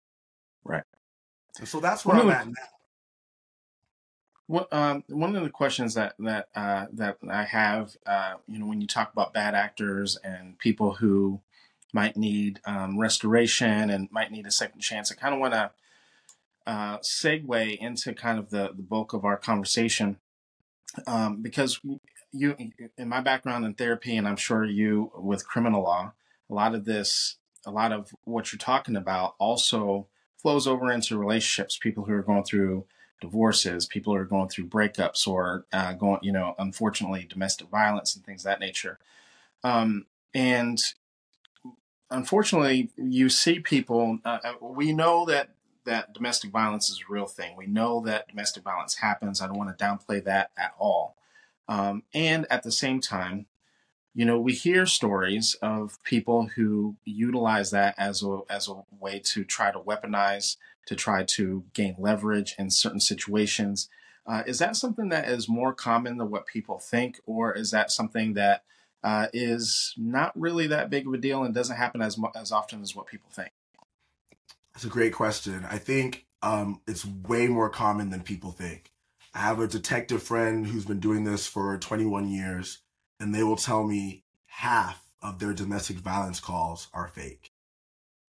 Right. 0.63 0.84
And 1.60 1.67
so 1.67 1.79
that's 1.82 2.05
where 2.05 2.17
I'm 2.17 2.27
the- 2.27 2.38
at 2.38 2.48
now. 2.48 2.53
What 4.48 4.72
um, 4.72 5.03
one 5.08 5.36
of 5.36 5.44
the 5.44 5.50
questions 5.50 5.96
that 5.96 6.13
that 6.20 6.50
uh, 6.55 6.86
that 6.94 7.17
I 7.29 7.44
have, 7.44 7.96
uh, 8.05 8.36
you 8.48 8.60
know, 8.60 8.67
when 8.67 8.79
you 8.79 8.88
talk 8.88 9.12
about 9.12 9.34
bad 9.34 9.55
actors 9.55 10.17
and 10.24 10.58
people 10.60 10.94
who 10.94 11.41
might 11.96 12.18
need 12.18 12.60
um, 12.66 13.00
restoration 13.00 13.90
and 13.90 14.12
might 14.12 14.32
need 14.32 14.46
a 14.46 14.52
second 14.52 14.82
chance, 14.82 15.12
I 15.12 15.16
kind 15.16 15.34
of 15.34 15.40
want 15.40 15.54
to 15.54 15.72
uh, 16.68 16.98
segue 17.00 17.78
into 17.78 18.14
kind 18.14 18.38
of 18.38 18.50
the 18.50 18.72
the 18.75 18.84
bulk 18.84 19.14
of 19.14 19.24
our 19.24 19.38
conversation 19.38 20.18
um, 21.08 21.42
because 21.42 21.80
you, 22.32 22.56
in 22.98 23.08
my 23.08 23.22
background 23.22 23.66
in 23.66 23.74
therapy, 23.74 24.18
and 24.18 24.28
I'm 24.28 24.36
sure 24.36 24.66
you 24.66 25.12
with 25.18 25.48
criminal 25.48 25.84
law, 25.84 26.14
a 26.50 26.54
lot 26.54 26.75
of 26.75 26.84
this, 26.84 27.38
a 27.66 27.72
lot 27.72 27.94
of 27.94 28.14
what 28.25 28.52
you're 28.52 28.60
talking 28.60 28.98
about, 28.98 29.36
also 29.40 30.08
flows 30.38 30.68
over 30.68 30.92
into 30.92 31.18
relationships. 31.18 31.78
People 31.78 32.04
who 32.04 32.14
are 32.14 32.22
going 32.22 32.44
through 32.44 32.86
divorces, 33.22 33.86
people 33.86 34.14
who 34.14 34.20
are 34.20 34.25
going 34.25 34.50
through 34.50 34.68
breakups, 34.68 35.25
or 35.28 35.66
uh, 35.72 35.94
going, 35.94 36.20
you 36.22 36.34
know, 36.34 36.56
unfortunately, 36.60 37.25
domestic 37.30 37.70
violence 37.70 38.16
and 38.16 38.25
things 38.25 38.44
that 38.44 38.60
nature. 38.60 39.00
Um, 39.64 40.06
and 40.34 40.80
unfortunately, 42.15 42.89
you 42.98 43.29
see 43.29 43.60
people. 43.60 44.19
Uh, 44.25 44.39
uh, 44.43 44.53
we 44.62 44.93
know 44.93 45.25
that 45.25 45.50
that 45.86 46.13
domestic 46.13 46.51
violence 46.51 46.89
is 46.89 47.01
a 47.07 47.13
real 47.13 47.27
thing. 47.27 47.55
We 47.55 47.67
know 47.67 48.01
that 48.05 48.27
domestic 48.27 48.63
violence 48.63 48.95
happens. 48.95 49.41
I 49.41 49.48
don't 49.48 49.57
want 49.57 49.77
to 49.77 49.84
downplay 49.84 50.24
that 50.24 50.51
at 50.57 50.74
all. 50.79 51.15
Um, 51.67 52.03
and 52.13 52.48
at 52.50 52.63
the 52.63 52.72
same 52.72 53.00
time, 53.00 53.45
you 54.13 54.25
know, 54.25 54.39
we 54.39 54.53
hear 54.53 54.86
stories 54.86 55.55
of 55.62 56.01
people 56.03 56.48
who 56.55 56.95
utilize 57.03 57.72
that 57.72 57.95
as 57.98 58.24
a 58.24 58.39
as 58.50 58.67
a 58.67 58.84
way 59.00 59.19
to 59.25 59.43
try 59.43 59.72
to 59.72 59.79
weaponize, 59.79 60.57
to 60.88 60.95
try 60.95 61.24
to 61.24 61.65
gain 61.74 61.95
leverage 62.00 62.55
in 62.57 62.69
certain 62.69 63.00
situations. 63.01 63.89
Uh, 64.27 64.41
is 64.48 64.57
that 64.57 64.75
something 64.75 65.10
that 65.10 65.27
is 65.27 65.48
more 65.48 65.74
common 65.74 66.17
than 66.17 66.31
what 66.31 66.48
people 66.48 66.79
think, 66.79 67.19
or 67.25 67.53
is 67.53 67.69
that 67.72 67.91
something 67.91 68.34
that 68.34 68.63
uh, 69.06 69.28
is 69.32 69.94
not 69.98 70.38
really 70.38 70.68
that 70.68 70.90
big 70.90 71.08
of 71.08 71.14
a 71.14 71.18
deal 71.18 71.44
and 71.44 71.54
doesn't 71.54 71.78
happen 71.78 72.02
as 72.02 72.20
as 72.36 72.52
often 72.52 72.82
as 72.82 72.96
what 72.96 73.06
people 73.06 73.30
think? 73.32 73.52
That's 74.74 74.84
a 74.86 74.90
great 74.90 75.14
question. 75.14 75.66
I 75.70 75.78
think 75.78 76.26
um, 76.42 76.82
it's 76.88 77.06
way 77.06 77.48
more 77.48 77.70
common 77.70 78.10
than 78.10 78.22
people 78.22 78.52
think. 78.52 78.92
I 79.34 79.40
have 79.40 79.60
a 79.60 79.68
detective 79.68 80.24
friend 80.24 80.66
who's 80.68 80.86
been 80.86 81.00
doing 81.00 81.24
this 81.24 81.46
for 81.48 81.78
21 81.78 82.30
years, 82.30 82.80
and 83.20 83.34
they 83.34 83.44
will 83.44 83.56
tell 83.56 83.84
me 83.86 84.24
half 84.48 85.06
of 85.22 85.40
their 85.40 85.54
domestic 85.54 85.98
violence 85.98 86.40
calls 86.40 86.88
are 86.94 87.08
fake. 87.08 87.52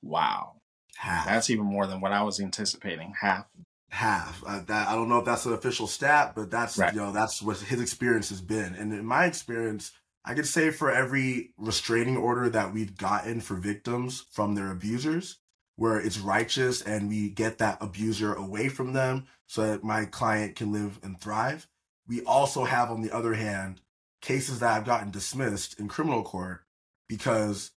Wow, 0.03 0.57
Half. 0.97 1.27
that's 1.27 1.51
even 1.51 1.65
more 1.65 1.87
than 1.87 2.01
what 2.01 2.13
I 2.13 2.23
was 2.23 2.39
anticipating. 2.41 3.15
Half. 3.21 3.47
half. 3.91 4.43
Uh, 4.47 4.61
that 4.67 4.89
I 4.89 4.95
don't 4.95 5.09
know 5.09 5.19
if 5.19 5.25
that's 5.25 5.47
an 5.47 5.53
official 5.53 5.87
stat, 5.87 6.33
but 6.37 6.51
that's 6.51 6.77
Right. 6.79 6.93
you 6.93 7.01
know 7.01 7.13
that's 7.13 7.41
what 7.43 7.59
his 7.59 7.81
experience 7.81 8.29
has 8.29 8.41
been. 8.41 8.75
And 8.75 8.93
in 8.93 9.05
my 9.07 9.25
experience, 9.27 9.93
I 10.27 10.35
could 10.35 10.47
say 10.47 10.71
for 10.71 10.91
every 10.91 11.53
restraining 11.57 12.17
order 12.19 12.51
that 12.51 12.75
we've 12.75 12.97
gotten 12.97 13.41
for 13.41 13.57
victims 13.57 14.27
from 14.33 14.57
their 14.57 14.73
abusers, 14.73 15.39
where 15.77 16.01
it's 16.01 16.19
righteous 16.19 16.83
and 16.83 17.09
we 17.09 17.31
get 17.31 17.59
that 17.59 17.79
abuser 17.81 18.35
away 18.35 18.69
from 18.69 18.93
them 18.93 19.29
so 19.47 19.67
that 19.67 19.85
my 19.85 20.07
client 20.07 20.57
can 20.57 20.73
live 20.73 20.99
and 21.03 21.21
thrive. 21.21 21.69
We 22.09 22.23
also 22.23 22.65
have, 22.65 22.91
on 22.91 23.03
the 23.03 23.15
other 23.15 23.35
hand, 23.35 23.83
cases 24.21 24.61
that 24.61 24.77
I've 24.77 24.87
gotten 24.87 25.13
dismissed 25.13 25.79
in 25.81 25.89
criminal 25.89 26.25
court 26.25 26.65
because 27.09 27.73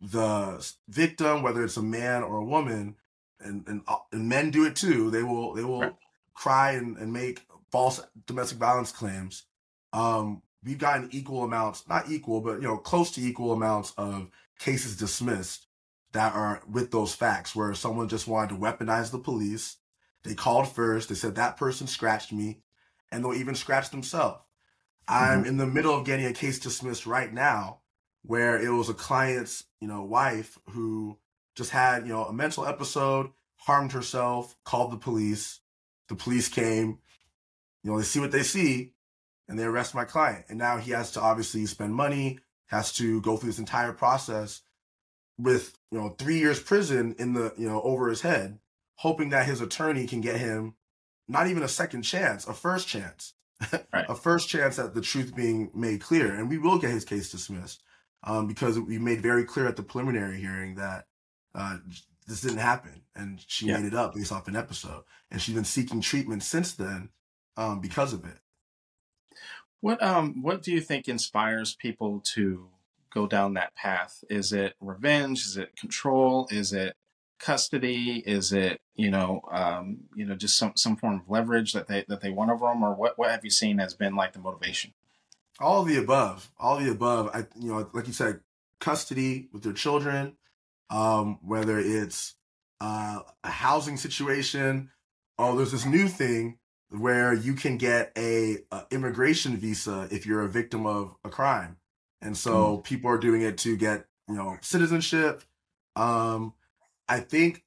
the 0.00 0.64
victim, 0.88 1.42
whether 1.42 1.64
it's 1.64 1.76
a 1.78 1.82
man 1.82 2.22
or 2.22 2.36
a 2.38 2.44
woman, 2.44 2.96
and 3.40 3.66
and, 3.68 3.82
uh, 3.88 3.98
and 4.12 4.28
men 4.28 4.50
do 4.50 4.66
it 4.66 4.76
too. 4.76 5.10
They 5.10 5.22
will 5.22 5.54
they 5.54 5.64
will 5.64 5.80
Right. 5.80 5.96
cry 6.34 6.72
and, 6.72 6.96
and 6.98 7.12
make 7.12 7.42
false 7.70 8.00
domestic 8.26 8.58
violence 8.58 8.92
claims. 8.92 9.44
Um, 9.92 10.42
we've 10.64 10.78
gotten 10.78 11.08
equal 11.12 11.44
amounts, 11.44 11.88
not 11.88 12.10
equal, 12.10 12.40
but 12.40 12.60
you 12.60 12.66
know, 12.66 12.76
close 12.76 13.10
to 13.12 13.20
equal 13.20 13.52
amounts 13.52 13.92
of 13.96 14.28
cases 14.58 14.96
dismissed 14.96 15.66
that 16.12 16.34
are 16.34 16.62
with 16.70 16.90
those 16.90 17.14
facts, 17.14 17.54
where 17.54 17.74
someone 17.74 18.08
just 18.08 18.26
wanted 18.26 18.48
to 18.50 18.60
weaponize 18.60 19.10
the 19.10 19.18
police. 19.18 19.76
They 20.24 20.34
called 20.34 20.68
first. 20.68 21.08
They 21.08 21.14
said 21.14 21.34
that 21.34 21.56
person 21.56 21.86
scratched 21.86 22.32
me, 22.32 22.62
and 23.12 23.24
they'll 23.24 23.34
even 23.34 23.54
scratch 23.54 23.90
themselves. 23.90 24.40
I'm 25.06 25.40
mm-hmm. 25.40 25.48
in 25.48 25.56
the 25.56 25.66
middle 25.66 25.96
of 25.96 26.06
getting 26.06 26.26
a 26.26 26.32
case 26.32 26.58
dismissed 26.58 27.06
right 27.06 27.32
now, 27.32 27.80
where 28.22 28.60
it 28.60 28.70
was 28.70 28.88
a 28.88 28.94
client's, 28.94 29.64
you 29.80 29.88
know, 29.88 30.02
wife 30.02 30.58
who 30.70 31.18
just 31.54 31.70
had, 31.70 32.06
you 32.06 32.12
know, 32.12 32.24
a 32.24 32.32
mental 32.32 32.66
episode, 32.66 33.30
harmed 33.56 33.92
herself, 33.92 34.56
called 34.64 34.92
the 34.92 34.96
police. 34.96 35.60
The 36.08 36.14
police 36.14 36.48
came, 36.48 36.98
you 37.82 37.90
know, 37.90 37.98
they 37.98 38.04
see 38.04 38.20
what 38.20 38.32
they 38.32 38.42
see, 38.42 38.94
and 39.48 39.58
they 39.58 39.64
arrest 39.64 39.94
my 39.94 40.04
client. 40.04 40.44
And 40.48 40.58
now 40.58 40.76
he 40.78 40.90
has 40.92 41.10
to 41.12 41.20
obviously 41.20 41.64
spend 41.66 41.94
money, 41.94 42.38
has 42.66 42.92
to 42.94 43.20
go 43.22 43.36
through 43.36 43.50
this 43.50 43.58
entire 43.58 43.92
process 43.92 44.60
with, 45.38 45.78
you 45.90 45.98
know, 45.98 46.10
three 46.18 46.38
years 46.38 46.60
prison 46.60 47.14
in 47.18 47.32
the, 47.34 47.54
you 47.56 47.68
know, 47.68 47.80
over 47.82 48.08
his 48.08 48.22
head, 48.22 48.58
hoping 48.96 49.30
that 49.30 49.46
his 49.46 49.60
attorney 49.60 50.06
can 50.06 50.20
get 50.20 50.36
him 50.36 50.74
not 51.28 51.46
even 51.46 51.62
a 51.62 51.68
second 51.68 52.02
chance, 52.02 52.46
a 52.46 52.52
first 52.54 52.88
chance. 52.88 53.34
Right. 53.92 54.06
a 54.08 54.14
first 54.14 54.48
chance 54.48 54.78
at 54.78 54.94
the 54.94 55.00
truth 55.00 55.34
being 55.34 55.72
made 55.74 56.00
clear. 56.00 56.32
And 56.32 56.48
we 56.48 56.58
will 56.58 56.78
get 56.78 56.90
his 56.90 57.04
case 57.04 57.32
dismissed 57.32 57.82
um, 58.22 58.46
because 58.46 58.78
we 58.78 58.98
made 58.98 59.20
very 59.20 59.44
clear 59.44 59.66
at 59.66 59.74
the 59.74 59.82
preliminary 59.82 60.38
hearing 60.38 60.76
that 60.76 61.06
uh, 61.56 61.78
this 62.28 62.42
didn't 62.42 62.58
happen. 62.58 63.02
And 63.16 63.42
she 63.48 63.66
Yeah. 63.66 63.78
made 63.78 63.86
it 63.86 63.94
up 63.94 64.14
based 64.14 64.30
off 64.30 64.46
an 64.46 64.54
episode. 64.54 65.02
And 65.32 65.42
she's 65.42 65.56
been 65.56 65.64
seeking 65.64 66.00
treatment 66.00 66.44
since 66.44 66.72
then 66.74 67.08
um, 67.56 67.80
because 67.80 68.12
of 68.12 68.24
it. 68.24 68.38
What 69.80 70.02
um 70.02 70.42
what 70.42 70.62
do 70.62 70.72
you 70.72 70.80
think 70.80 71.08
inspires 71.08 71.74
people 71.74 72.20
to 72.34 72.68
go 73.12 73.26
down 73.26 73.54
that 73.54 73.74
path? 73.74 74.24
Is 74.28 74.52
it 74.52 74.74
revenge? 74.80 75.46
Is 75.46 75.56
it 75.56 75.76
control? 75.76 76.48
Is 76.50 76.72
it 76.72 76.96
custody? 77.38 78.22
Is 78.26 78.52
it 78.52 78.80
you 78.94 79.10
know 79.10 79.42
um 79.50 79.98
you 80.14 80.24
know 80.24 80.34
just 80.34 80.56
some 80.56 80.72
some 80.76 80.96
form 80.96 81.20
of 81.20 81.30
leverage 81.30 81.72
that 81.72 81.86
they 81.86 82.04
that 82.08 82.20
they 82.20 82.30
want 82.30 82.50
over 82.50 82.66
them, 82.66 82.82
or 82.82 82.94
what 82.94 83.18
what 83.18 83.30
have 83.30 83.44
you 83.44 83.50
seen 83.50 83.78
has 83.78 83.94
been 83.94 84.16
like 84.16 84.32
the 84.32 84.40
motivation? 84.40 84.92
All 85.60 85.84
the 85.84 85.96
above, 85.96 86.50
all 86.58 86.78
the 86.78 86.90
above. 86.90 87.30
I, 87.34 87.40
you 87.58 87.72
know, 87.72 87.88
like 87.92 88.06
you 88.06 88.12
said, 88.12 88.40
custody 88.80 89.48
with 89.52 89.62
their 89.62 89.72
children, 89.72 90.36
um, 90.88 91.38
whether 91.42 91.78
it's 91.78 92.36
uh, 92.80 93.20
a 93.42 93.50
housing 93.50 93.96
situation. 93.96 94.90
Oh, 95.36 95.56
there's 95.56 95.72
this 95.72 95.84
new 95.84 96.08
thing 96.08 96.58
where 96.90 97.32
you 97.32 97.54
can 97.54 97.76
get 97.76 98.12
a, 98.16 98.58
a 98.72 98.82
immigration 98.90 99.56
visa 99.56 100.08
if 100.10 100.26
you're 100.26 100.42
a 100.42 100.48
victim 100.48 100.86
of 100.86 101.14
a 101.24 101.28
crime, 101.28 101.76
and 102.22 102.36
so 102.36 102.78
people 102.78 103.10
are 103.10 103.18
doing 103.18 103.42
it 103.42 103.58
to 103.58 103.76
get 103.76 104.06
you 104.28 104.34
know 104.34 104.56
citizenship. 104.60 105.42
Um, 105.96 106.54
I 107.08 107.20
think 107.20 107.64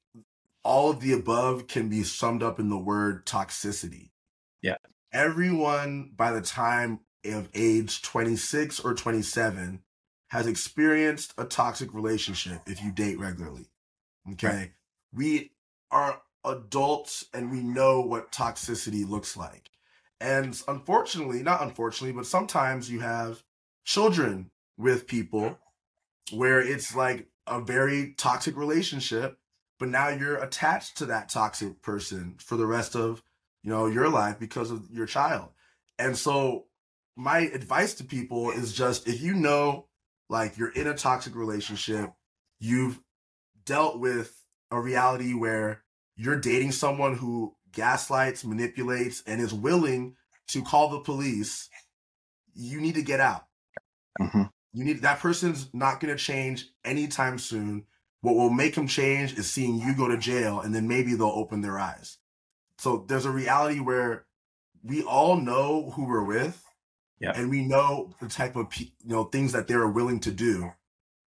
all 0.64 0.90
of 0.90 1.00
the 1.00 1.12
above 1.12 1.66
can 1.66 1.88
be 1.88 2.04
summed 2.04 2.42
up 2.42 2.60
in 2.60 2.68
the 2.68 2.78
word 2.78 3.26
toxicity. 3.26 4.10
Yeah. 4.62 4.76
Everyone 5.12 6.12
by 6.14 6.32
the 6.32 6.40
time 6.40 7.00
of 7.24 7.48
age 7.54 8.02
26 8.02 8.80
or 8.80 8.94
27 8.94 9.82
has 10.28 10.46
experienced 10.46 11.34
a 11.36 11.44
toxic 11.44 11.92
relationship 11.92 12.62
if 12.66 12.82
you 12.82 12.90
date 12.90 13.18
regularly. 13.18 13.66
Okay. 14.32 14.48
Right. 14.48 14.72
We 15.12 15.50
are 15.90 16.21
adults 16.44 17.26
and 17.32 17.50
we 17.50 17.60
know 17.60 18.00
what 18.00 18.32
toxicity 18.32 19.08
looks 19.08 19.36
like. 19.36 19.70
And 20.20 20.60
unfortunately, 20.68 21.42
not 21.42 21.62
unfortunately, 21.62 22.12
but 22.12 22.26
sometimes 22.26 22.90
you 22.90 23.00
have 23.00 23.42
children 23.84 24.50
with 24.78 25.06
people 25.06 25.58
where 26.32 26.60
it's 26.60 26.94
like 26.94 27.26
a 27.46 27.60
very 27.60 28.14
toxic 28.16 28.56
relationship, 28.56 29.38
but 29.78 29.88
now 29.88 30.08
you're 30.08 30.36
attached 30.36 30.96
to 30.98 31.06
that 31.06 31.28
toxic 31.28 31.82
person 31.82 32.36
for 32.38 32.56
the 32.56 32.66
rest 32.66 32.94
of, 32.94 33.22
you 33.62 33.70
know, 33.70 33.86
your 33.86 34.08
life 34.08 34.38
because 34.38 34.70
of 34.70 34.88
your 34.90 35.06
child. 35.06 35.48
And 35.98 36.16
so 36.16 36.66
my 37.16 37.40
advice 37.40 37.94
to 37.94 38.04
people 38.04 38.50
is 38.50 38.72
just 38.72 39.08
if 39.08 39.20
you 39.20 39.34
know 39.34 39.86
like 40.28 40.56
you're 40.56 40.72
in 40.72 40.86
a 40.86 40.94
toxic 40.94 41.34
relationship, 41.34 42.12
you've 42.58 43.00
dealt 43.64 43.98
with 43.98 44.44
a 44.70 44.80
reality 44.80 45.34
where 45.34 45.82
you're 46.16 46.40
dating 46.40 46.72
someone 46.72 47.16
who 47.16 47.54
gaslights, 47.72 48.44
manipulates, 48.44 49.22
and 49.26 49.40
is 49.40 49.52
willing 49.52 50.16
to 50.48 50.62
call 50.62 50.90
the 50.90 51.00
police, 51.00 51.68
you 52.54 52.80
need 52.80 52.94
to 52.94 53.02
get 53.02 53.20
out. 53.20 53.46
Mm-hmm. 54.20 54.42
You 54.74 54.84
need 54.84 55.02
that 55.02 55.20
person's 55.20 55.68
not 55.72 56.00
going 56.00 56.14
to 56.14 56.22
change 56.22 56.66
anytime 56.84 57.38
soon. 57.38 57.84
What 58.20 58.36
will 58.36 58.50
make 58.50 58.74
them 58.74 58.86
change 58.86 59.36
is 59.36 59.50
seeing 59.50 59.76
you 59.76 59.94
go 59.96 60.08
to 60.08 60.16
jail, 60.16 60.60
and 60.60 60.74
then 60.74 60.86
maybe 60.86 61.14
they'll 61.14 61.28
open 61.28 61.60
their 61.60 61.78
eyes. 61.78 62.18
So 62.78 63.04
there's 63.08 63.26
a 63.26 63.30
reality 63.30 63.80
where 63.80 64.26
we 64.82 65.02
all 65.02 65.36
know 65.36 65.90
who 65.90 66.06
we're 66.06 66.24
with, 66.24 66.64
yeah. 67.20 67.32
and 67.34 67.50
we 67.50 67.62
know 67.62 68.14
the 68.20 68.28
type 68.28 68.56
of 68.56 68.74
you 68.76 68.90
know 69.04 69.24
things 69.24 69.52
that 69.52 69.66
they're 69.66 69.88
willing 69.88 70.20
to 70.20 70.30
do 70.30 70.72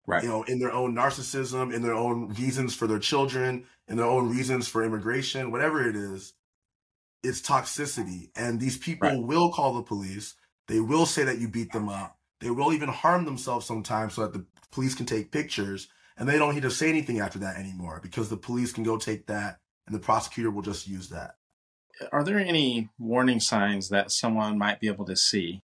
right. 0.10 0.24
You 0.24 0.30
know 0.30 0.44
in 0.44 0.60
their 0.60 0.72
own 0.72 0.96
narcissism 0.96 1.74
in 1.74 1.82
their 1.82 1.94
own 1.94 2.30
reasons 2.34 2.76
for 2.76 2.88
their 2.88 3.00
children 3.00 3.66
in 3.88 3.98
their 3.98 4.06
own 4.06 4.30
reasons 4.30 4.68
for 4.68 4.84
immigration 4.84 5.52
whatever 5.52 5.88
it 5.88 5.96
is 5.96 6.34
it's 7.24 7.42
toxicity. 7.42 8.30
And 8.36 8.60
these 8.60 8.78
people 8.78 9.10
right. 9.10 9.22
will 9.22 9.52
call 9.52 9.74
the 9.74 9.84
police. 9.84 10.36
They 10.68 10.80
will 10.80 11.06
say 11.06 11.24
that 11.24 11.40
you 11.40 11.48
beat 11.48 11.72
them 11.72 11.90
up. 11.90 12.18
They 12.40 12.50
will 12.50 12.74
even 12.74 12.90
harm 12.90 13.26
themselves 13.26 13.66
sometimes 13.66 14.14
so 14.14 14.22
that 14.22 14.34
the 14.34 14.46
police 14.72 14.96
can 14.96 15.06
take 15.06 15.32
pictures. 15.32 15.90
And 16.18 16.28
they 16.28 16.38
don't 16.38 16.54
need 16.54 16.64
to 16.64 16.72
say 16.72 16.90
anything 16.90 17.20
after 17.20 17.40
that 17.40 17.58
anymore 17.58 18.00
because 18.02 18.30
the 18.30 18.38
police 18.38 18.74
can 18.74 18.84
go 18.84 18.98
take 18.98 19.28
that 19.28 19.60
and 19.88 19.96
the 19.96 20.00
prosecutor 20.00 20.52
will 20.52 20.62
just 20.62 20.88
use 20.88 21.10
that. 21.10 21.36
Are 22.12 22.24
there 22.24 22.40
any 22.40 22.90
warning 22.98 23.40
signs 23.40 23.90
that 23.90 24.12
someone 24.12 24.58
might 24.58 24.80
be 24.80 24.88
able 24.88 25.06
to 25.06 25.16
see. 25.16 25.62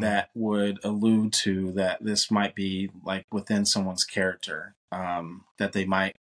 That 0.00 0.30
would 0.34 0.78
allude 0.84 1.32
to 1.32 1.72
that 1.72 2.02
this 2.02 2.30
might 2.30 2.54
be 2.54 2.90
like 3.04 3.26
within 3.32 3.66
someone's 3.66 4.04
character 4.04 4.74
um, 4.90 5.44
that 5.58 5.72
they 5.72 5.84
might 5.84 6.16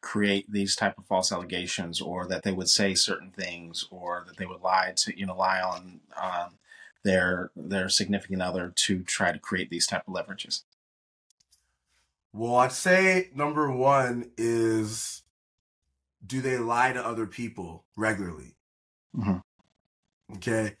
create 0.00 0.50
these 0.50 0.76
type 0.76 0.96
of 0.96 1.06
false 1.06 1.32
allegations 1.32 2.00
or 2.00 2.26
that 2.26 2.42
they 2.44 2.52
would 2.52 2.68
say 2.68 2.94
certain 2.94 3.30
things 3.30 3.86
or 3.90 4.24
that 4.26 4.36
they 4.36 4.46
would 4.46 4.60
lie 4.60 4.92
to 4.96 5.18
you 5.18 5.26
know 5.26 5.36
lie 5.36 5.60
on 5.60 6.00
um, 6.20 6.50
their 7.04 7.50
their 7.56 7.88
significant 7.88 8.42
other 8.42 8.72
to 8.74 9.02
try 9.02 9.32
to 9.32 9.38
create 9.38 9.70
these 9.70 9.86
type 9.86 10.04
of 10.06 10.14
leverages. 10.14 10.62
Well 12.32 12.56
i'd 12.56 12.72
say 12.72 13.30
number 13.34 13.70
one 13.70 14.30
is 14.36 15.22
do 16.24 16.40
they 16.40 16.58
lie 16.58 16.92
to 16.92 17.04
other 17.04 17.26
people 17.26 17.84
regularly? 17.96 18.54
Mm-hmm. 19.16 19.38
okay 20.36 20.76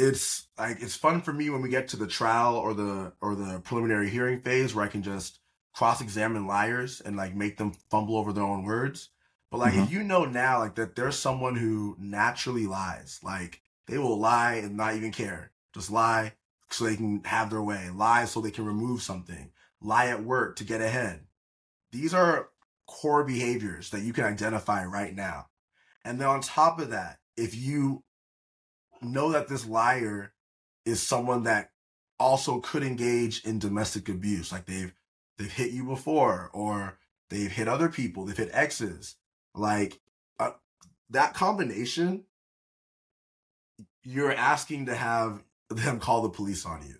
it's 0.00 0.48
like 0.58 0.78
it's 0.80 0.96
fun 0.96 1.20
for 1.20 1.32
me 1.32 1.50
when 1.50 1.62
we 1.62 1.68
get 1.68 1.88
to 1.88 1.96
the 1.96 2.06
trial 2.06 2.56
or 2.56 2.74
the 2.74 3.12
or 3.20 3.34
the 3.34 3.60
preliminary 3.60 4.08
hearing 4.08 4.40
phase 4.40 4.74
where 4.74 4.84
I 4.84 4.88
can 4.88 5.02
just 5.02 5.40
cross-examine 5.74 6.46
liars 6.46 7.00
and 7.00 7.16
like 7.16 7.34
make 7.34 7.56
them 7.56 7.72
fumble 7.90 8.16
over 8.16 8.32
their 8.32 8.44
own 8.44 8.64
words. 8.64 9.10
But 9.50 9.58
like 9.58 9.74
mm-hmm. 9.74 9.84
if 9.84 9.92
you 9.92 10.02
know 10.02 10.24
now 10.24 10.60
like 10.60 10.74
that 10.76 10.96
there's 10.96 11.18
someone 11.18 11.56
who 11.56 11.96
naturally 11.98 12.66
lies, 12.66 13.20
like 13.22 13.62
they 13.86 13.98
will 13.98 14.18
lie 14.18 14.54
and 14.54 14.76
not 14.76 14.94
even 14.94 15.12
care. 15.12 15.52
Just 15.74 15.90
lie 15.90 16.34
so 16.70 16.84
they 16.84 16.96
can 16.96 17.22
have 17.24 17.50
their 17.50 17.62
way, 17.62 17.90
lie 17.94 18.24
so 18.24 18.40
they 18.40 18.50
can 18.50 18.64
remove 18.64 19.02
something, 19.02 19.50
lie 19.80 20.06
at 20.06 20.24
work 20.24 20.56
to 20.56 20.64
get 20.64 20.80
ahead. 20.80 21.20
These 21.92 22.14
are 22.14 22.50
core 22.86 23.24
behaviors 23.24 23.90
that 23.90 24.02
you 24.02 24.12
can 24.12 24.24
identify 24.24 24.84
right 24.84 25.14
now. 25.14 25.46
And 26.04 26.20
then 26.20 26.28
on 26.28 26.40
top 26.40 26.80
of 26.80 26.90
that, 26.90 27.18
if 27.36 27.54
you 27.54 28.02
know 29.02 29.32
that 29.32 29.48
this 29.48 29.66
liar 29.66 30.32
is 30.84 31.02
someone 31.02 31.44
that 31.44 31.70
also 32.18 32.60
could 32.60 32.82
engage 32.82 33.44
in 33.44 33.58
domestic 33.58 34.08
abuse. 34.08 34.52
Like 34.52 34.66
they've 34.66 34.92
they've 35.38 35.52
hit 35.52 35.72
you 35.72 35.84
before, 35.84 36.50
or 36.52 36.98
they've 37.30 37.50
hit 37.50 37.68
other 37.68 37.88
people. 37.88 38.24
They've 38.24 38.36
hit 38.36 38.50
exes. 38.52 39.16
Like 39.54 40.00
uh, 40.38 40.52
that 41.10 41.34
combination, 41.34 42.24
you're 44.02 44.32
asking 44.32 44.86
to 44.86 44.94
have 44.94 45.42
them 45.68 45.98
call 45.98 46.22
the 46.22 46.30
police 46.30 46.66
on 46.66 46.86
you. 46.86 46.96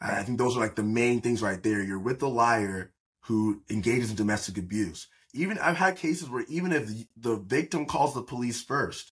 I 0.00 0.22
think 0.22 0.38
those 0.38 0.56
are 0.56 0.60
like 0.60 0.74
the 0.74 0.82
main 0.82 1.20
things 1.20 1.40
right 1.40 1.62
there. 1.62 1.82
You're 1.82 1.98
with 1.98 2.20
the 2.20 2.28
liar 2.28 2.92
who 3.22 3.62
engages 3.70 4.10
in 4.10 4.16
domestic 4.16 4.58
abuse. 4.58 5.08
Even 5.32 5.58
I've 5.58 5.76
had 5.76 5.96
cases 5.96 6.28
where 6.28 6.44
even 6.48 6.72
if 6.72 6.90
the 7.16 7.36
victim 7.36 7.86
calls 7.86 8.14
the 8.14 8.22
police 8.22 8.62
first, 8.62 9.12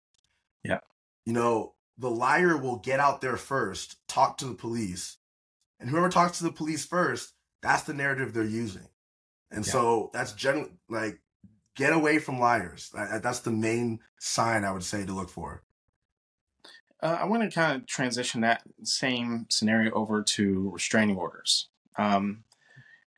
yeah, 0.65 0.81
you 1.25 1.33
know, 1.33 1.75
the 2.01 2.11
liar 2.11 2.57
will 2.57 2.77
get 2.77 2.99
out 2.99 3.21
there 3.21 3.37
first, 3.37 3.97
talk 4.09 4.39
to 4.39 4.47
the 4.47 4.55
police, 4.55 5.19
and 5.79 5.91
whoever 5.91 6.09
talks 6.09 6.39
to 6.39 6.45
the 6.45 6.53
police 6.53 6.85
first, 6.85 7.35
that's 7.63 7.83
the 7.83 7.93
narrative 7.93 8.33
they're 8.33 8.45
using. 8.45 8.89
And 9.51 9.67
yeah. 9.67 9.73
so 9.73 10.11
that's 10.15 10.33
generally 10.33 10.71
like 10.89 11.21
get 11.77 11.93
away 11.93 12.19
from 12.19 12.41
liars. 12.41 12.91
That's 12.95 13.41
the 13.41 13.51
main 13.51 14.01
sign 14.19 14.65
I 14.65 14.73
would 14.73 14.83
say 14.83 15.05
to 15.05 15.13
look 15.13 15.29
for. 15.29 15.63
Uh, 17.03 17.19
I 17.21 17.25
want 17.27 17.43
to 17.43 17.51
kind 17.51 17.81
of 17.81 17.87
transition 17.87 18.41
that 18.43 18.63
same 18.83 19.47
scenario 19.51 19.93
over 19.93 20.23
to 20.23 20.71
restraining 20.71 21.17
orders. 21.17 21.69
Um, 21.97 22.45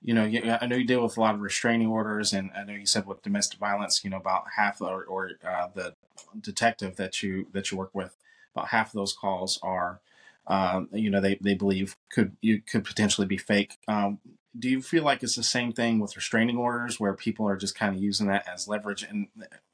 you 0.00 0.14
know, 0.14 0.24
I 0.60 0.66
know 0.66 0.76
you 0.76 0.84
deal 0.84 1.04
with 1.04 1.16
a 1.16 1.20
lot 1.20 1.36
of 1.36 1.40
restraining 1.40 1.86
orders, 1.86 2.32
and 2.32 2.50
I 2.56 2.64
know 2.64 2.72
you 2.72 2.86
said 2.86 3.06
with 3.06 3.22
domestic 3.22 3.60
violence, 3.60 4.02
you 4.02 4.10
know, 4.10 4.16
about 4.16 4.44
half 4.56 4.80
or, 4.80 5.04
or 5.04 5.30
uh, 5.46 5.68
the 5.72 5.94
detective 6.40 6.96
that 6.96 7.22
you 7.22 7.46
that 7.52 7.70
you 7.70 7.78
work 7.78 7.90
with 7.94 8.16
about 8.54 8.68
half 8.68 8.88
of 8.88 8.92
those 8.92 9.12
calls 9.12 9.58
are, 9.62 10.00
um, 10.46 10.88
you 10.92 11.10
know, 11.10 11.20
they, 11.20 11.38
they 11.40 11.54
believe 11.54 11.96
could 12.10 12.36
you 12.40 12.60
could 12.60 12.84
potentially 12.84 13.26
be 13.26 13.36
fake. 13.38 13.78
Um, 13.88 14.18
do 14.58 14.68
you 14.68 14.82
feel 14.82 15.02
like 15.02 15.22
it's 15.22 15.36
the 15.36 15.42
same 15.42 15.72
thing 15.72 15.98
with 15.98 16.16
restraining 16.16 16.58
orders 16.58 17.00
where 17.00 17.14
people 17.14 17.48
are 17.48 17.56
just 17.56 17.74
kind 17.74 17.96
of 17.96 18.02
using 18.02 18.26
that 18.26 18.46
as 18.46 18.68
leverage? 18.68 19.02
And 19.02 19.28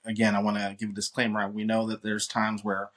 again, 0.05 0.37
I 0.37 0.41
want 0.41 0.57
to 0.57 0.77
give 0.79 0.91
a 0.91 0.95
disclaimer. 0.95 1.49
We 1.49 1.65
know 1.65 1.87
that 1.89 2.03
there's 2.03 2.29
times 2.29 2.63
where 2.63 2.91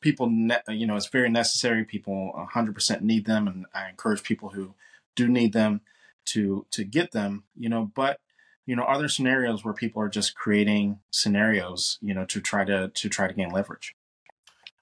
people, 0.00 0.28
ne- 0.30 0.60
you 0.68 0.86
know, 0.86 0.96
it's 0.96 1.08
very 1.08 1.30
necessary. 1.30 1.84
People 1.84 2.32
100% 2.54 3.00
need 3.00 3.24
them, 3.24 3.48
and 3.48 3.66
I 3.74 3.88
encourage 3.88 4.22
people 4.22 4.50
who 4.50 4.74
do 5.16 5.28
need 5.28 5.52
them 5.52 5.80
to 6.26 6.66
to 6.70 6.84
get 6.84 7.12
them. 7.12 7.44
You 7.56 7.68
know, 7.68 7.90
but 7.94 8.20
you 8.66 8.76
know, 8.76 8.84
are 8.84 8.98
there 8.98 9.08
scenarios 9.08 9.64
where 9.64 9.74
people 9.74 10.00
are 10.02 10.08
just 10.08 10.34
creating 10.34 11.00
scenarios, 11.10 11.98
you 12.00 12.14
know, 12.14 12.24
to 12.26 12.40
try 12.40 12.64
to 12.64 12.88
to 12.88 13.08
try 13.08 13.26
to 13.26 13.34
gain 13.34 13.50
leverage? 13.50 13.96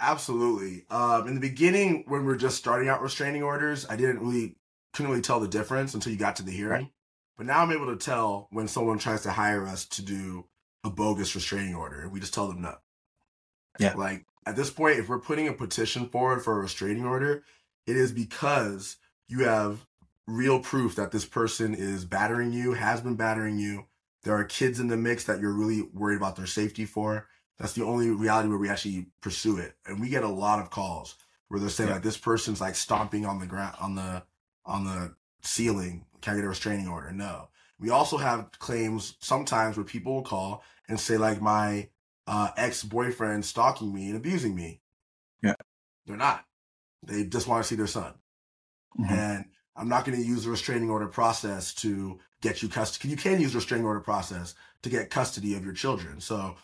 Absolutely. 0.03 0.85
Um, 0.91 1.29
in 1.29 1.35
the 1.35 1.41
beginning, 1.41 2.05
when 2.09 2.27
we 2.27 2.33
are 2.33 2.37
just 2.37 2.57
starting 2.57 2.89
out 2.89 3.01
restraining 3.01 3.45
orders, 3.45 3.87
I 3.89 3.95
didn't 3.95 4.19
really 4.19 4.57
couldn't 4.93 5.11
really 5.11 5.23
tell 5.23 5.39
the 5.39 5.49
difference 5.49 5.95
until 5.95 6.13
you 6.13 6.19
got 6.19 6.37
to 6.37 6.43
the 6.43 6.51
hearing. 6.51 6.91
But 7.37 7.47
now 7.47 7.63
I'm 7.63 7.73
able 7.73 7.87
to 7.87 7.97
tell 7.97 8.49
when 8.51 8.69
someone 8.69 8.99
tries 8.99 9.23
to 9.23 9.31
hire 9.31 9.67
us 9.67 9.87
to 9.87 10.03
do 10.05 10.47
a 10.85 10.91
bogus 10.91 11.35
restraining 11.35 11.77
order. 11.77 12.03
And 12.03 12.13
we 12.13 12.21
just 12.21 12.35
tell 12.35 12.49
them 12.49 12.61
no. 12.61 12.75
Yeah. 13.79 13.95
Like 13.95 14.27
at 14.45 14.57
this 14.57 14.71
point, 14.71 14.99
if 14.99 15.09
we're 15.09 15.21
putting 15.21 15.47
a 15.47 15.53
petition 15.53 16.09
forward 16.09 16.43
for 16.43 16.59
a 16.59 16.63
restraining 16.63 17.07
order, 17.07 17.45
it 17.87 17.97
is 17.97 18.13
because 18.13 18.97
you 19.29 19.45
have 19.45 19.87
real 20.27 20.59
proof 20.59 20.97
that 20.97 21.13
this 21.13 21.25
person 21.25 21.75
is 21.75 22.05
battering 22.05 22.53
you, 22.53 22.73
has 22.73 23.01
been 23.01 23.17
battering 23.17 23.59
you. 23.59 23.87
There 24.25 24.35
are 24.35 24.45
kids 24.45 24.81
in 24.81 24.89
the 24.89 24.97
mix 24.97 25.25
that 25.25 25.41
you're 25.41 25.53
really 25.53 25.83
worried 25.83 26.17
about 26.17 26.37
their 26.37 26.47
safety 26.47 26.85
for. 26.85 27.29
That's 27.63 27.75
the 27.75 27.85
only 27.85 28.11
reality 28.11 28.49
where 28.49 28.59
we 28.59 28.69
actually 28.69 29.07
pursue 29.21 29.57
it. 29.59 29.77
And 29.87 30.01
we 30.01 30.09
get 30.09 30.25
a 30.25 30.29
lot 30.29 30.59
of 30.59 30.71
calls 30.71 31.15
where 31.47 31.61
they're 31.61 31.71
saying 31.71 31.91
yeah. 31.91 31.95
like 31.95 32.03
this 32.03 32.17
person's 32.17 32.61
like 32.61 32.75
stomping 32.75 33.25
on 33.25 33.39
the 33.39 33.47
ground 33.47 33.77
on 33.81 33.95
the 33.95 34.25
on 34.67 34.85
the 34.85 35.15
ceiling. 35.43 36.05
Can 36.21 36.33
I 36.33 36.37
get 36.37 36.45
a 36.45 36.49
restraining 36.49 36.89
order? 36.89 37.13
No. 37.13 37.51
We 37.79 37.91
also 37.91 38.17
have 38.17 38.51
claims 38.59 39.17
sometimes 39.21 39.77
where 39.77 39.85
people 39.85 40.13
will 40.13 40.23
call 40.23 40.65
and 40.89 40.99
say 40.99 41.17
like 41.17 41.41
my 41.41 41.89
uh, 42.27 42.51
ex 42.57 42.83
boyfriend 42.83 43.45
stalking 43.45 43.95
me 43.95 44.09
and 44.09 44.17
abusing 44.17 44.57
me. 44.57 44.81
Yeah. 45.41 45.55
They're 46.07 46.17
not. 46.17 46.45
They 47.05 47.27
just 47.27 47.47
want 47.47 47.63
to 47.63 47.69
see 47.69 47.77
their 47.77 47.87
son. 47.87 48.15
Mm-hmm. 48.99 49.15
And 49.15 49.45
I'm 49.77 49.89
not 49.89 50.05
going 50.05 50.21
to 50.21 50.27
use 50.27 50.45
the 50.45 50.51
restraining 50.51 50.91
order 50.91 51.07
process 51.07 51.75
to 51.75 52.19
get 52.41 52.61
you 52.61 52.69
custody. 52.69 53.09
You 53.09 53.17
can 53.17 53.41
use 53.41 53.53
the 53.53 53.59
restraining 53.59 53.87
order 53.87 54.01
process 54.01 54.57
to 54.83 54.91
get 54.91 55.11
custody 55.11 55.55
of 55.55 55.65
your 55.65 55.75
children. 55.75 56.21
So 56.21 56.57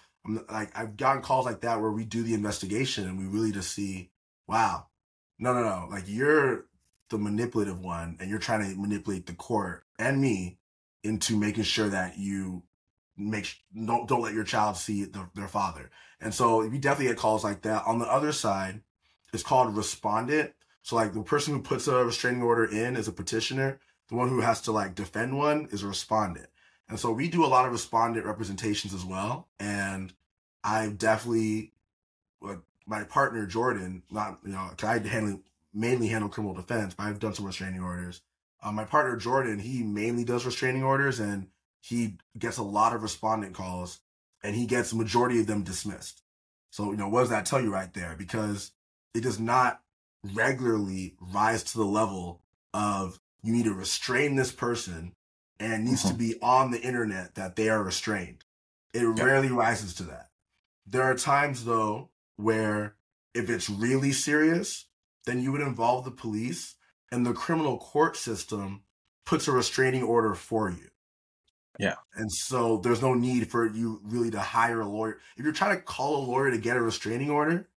like 0.50 0.76
I've 0.78 0.96
gotten 0.96 1.22
calls 1.22 1.46
like 1.46 1.61
that 1.62 1.81
where 1.81 1.90
we 1.90 2.04
do 2.04 2.22
the 2.22 2.35
investigation 2.35 3.09
and 3.09 3.18
we 3.18 3.26
really 3.26 3.52
just 3.52 3.72
see, 3.74 4.11
wow, 4.46 4.87
no, 5.38 5.52
no, 5.52 5.62
no, 5.62 5.88
like 5.90 6.04
you're 6.07 6.66
the 7.11 7.18
manipulative 7.18 7.81
one 7.81 8.16
and 8.20 8.28
you're 8.28 8.38
trying 8.38 8.68
to 8.68 8.81
manipulate 8.81 9.26
the 9.26 9.35
court 9.35 9.85
and 9.98 10.20
me 10.20 10.59
into 11.02 11.37
making 11.37 11.62
sure 11.62 11.88
that 11.88 12.18
you 12.18 12.62
make 13.16 13.57
don't 13.74 14.09
don't 14.09 14.22
let 14.22 14.35
your 14.35 14.44
child 14.44 14.76
see 14.76 15.04
the, 15.04 15.28
their 15.35 15.48
father. 15.48 15.90
And 16.20 16.35
so 16.35 16.66
we 16.66 16.78
definitely 16.78 17.12
get 17.12 17.18
calls 17.18 17.44
like 17.44 17.62
that. 17.62 17.85
On 17.87 17.98
the 17.98 18.07
other 18.07 18.33
side, 18.33 18.83
it's 19.33 19.42
called 19.42 19.76
respondent. 19.76 20.52
So 20.83 20.96
like 20.96 21.12
the 21.12 21.22
person 21.22 21.54
who 21.54 21.62
puts 21.62 21.87
a 21.87 22.04
restraining 22.04 22.42
order 22.42 22.64
in 22.64 22.96
is 22.96 23.09
a 23.09 23.12
petitioner. 23.12 23.81
The 24.09 24.16
one 24.16 24.28
who 24.28 24.40
has 24.40 24.62
to 24.62 24.72
like 24.72 24.94
defend 24.94 25.37
one 25.37 25.68
is 25.70 25.83
a 25.83 25.88
respondent. 25.88 26.48
And 26.88 26.98
so 26.98 27.12
we 27.12 27.29
do 27.29 27.44
a 27.44 27.46
lot 27.46 27.66
of 27.66 27.72
respondent 27.72 28.24
representations 28.24 28.94
as 28.94 29.05
well. 29.05 29.48
And 29.61 30.12
I 30.64 30.88
definitely, 30.88 31.72
my 32.87 33.05
partner 33.05 33.46
Jordan, 33.46 34.03
not 34.11 34.38
you 34.44 34.53
know, 34.53 34.70
I 34.83 34.98
handle 34.98 35.40
mainly 35.74 36.09
handle 36.09 36.31
criminal 36.31 36.55
defense, 36.55 36.94
but 36.94 37.05
I've 37.05 37.18
done 37.18 37.35
some 37.35 37.44
restraining 37.44 37.83
orders. 37.83 38.22
Uh, 38.62 38.72
my 38.72 38.85
partner 38.85 39.16
Jordan, 39.16 39.59
he 39.59 39.83
mainly 39.83 40.24
does 40.24 40.46
restraining 40.46 40.83
orders 40.83 41.20
and 41.20 41.48
he 41.81 42.16
gets 42.38 42.57
a 42.57 42.62
lot 42.62 42.94
of 42.94 43.03
respondent 43.03 43.55
calls 43.55 44.01
and 44.42 44.57
he 44.57 44.66
gets 44.66 44.94
majority 44.94 45.40
of 45.40 45.46
them 45.46 45.62
dismissed. 45.62 46.22
So, 46.70 46.90
you 46.90 46.96
know, 46.96 47.09
what 47.09 47.20
does 47.20 47.31
that 47.31 47.46
tell 47.46 47.62
you 47.62 47.72
right 47.72 47.92
there? 47.92 48.14
Because 48.16 48.72
it 49.14 49.22
does 49.22 49.38
not 49.38 49.81
regularly 50.24 51.14
rise 51.20 51.62
to 51.64 51.79
the 51.79 51.85
level 51.85 52.40
of 52.74 53.20
you 53.42 53.53
need 53.53 53.64
to 53.64 53.74
restrain 53.74 54.37
this 54.37 54.53
person 54.53 55.12
and 55.61 55.85
needs 55.85 56.03
mm-hmm. 56.03 56.12
to 56.12 56.18
be 56.18 56.35
on 56.40 56.71
the 56.71 56.81
internet 56.81 57.35
that 57.35 57.57
they 57.57 57.68
are 57.68 57.83
restrained. 57.83 58.44
It 58.94 59.03
yep. 59.03 59.25
rarely 59.25 59.51
rises 59.51 59.94
to 59.94 60.05
that. 60.05 60.29
There 60.87 61.03
are 61.03 61.14
times 61.14 61.64
though 61.64 62.11
where 62.37 62.94
if 63.35 63.51
it's 63.51 63.68
really 63.68 64.12
serious, 64.12 64.87
then 65.27 65.42
you 65.42 65.53
would 65.53 65.61
involve 65.61 66.05
the 66.05 66.11
police 66.11 66.77
and 67.12 67.27
the 67.27 67.33
criminal 67.33 67.79
court 67.79 68.16
system 68.16 68.83
puts 69.27 69.49
a 69.49 69.53
restraining 69.53 70.03
order 70.03 70.35
for 70.35 70.71
you. 70.71 70.88
Yeah. 71.79 71.94
And 72.16 72.33
so 72.33 72.79
there's 72.79 73.03
no 73.03 73.14
need 73.14 73.51
for 73.51 73.66
you 73.66 74.01
really 74.05 74.31
to 74.33 74.40
hire 74.40 74.81
a 74.81 74.88
lawyer. 74.88 75.18
If 75.37 75.44
you're 75.44 75.53
trying 75.53 75.77
to 75.77 75.83
call 75.83 76.16
a 76.16 76.27
lawyer 76.27 76.51
to 76.51 76.59
get 76.59 76.77
a 76.77 76.83
restraining 76.83 77.31
order, 77.31 77.68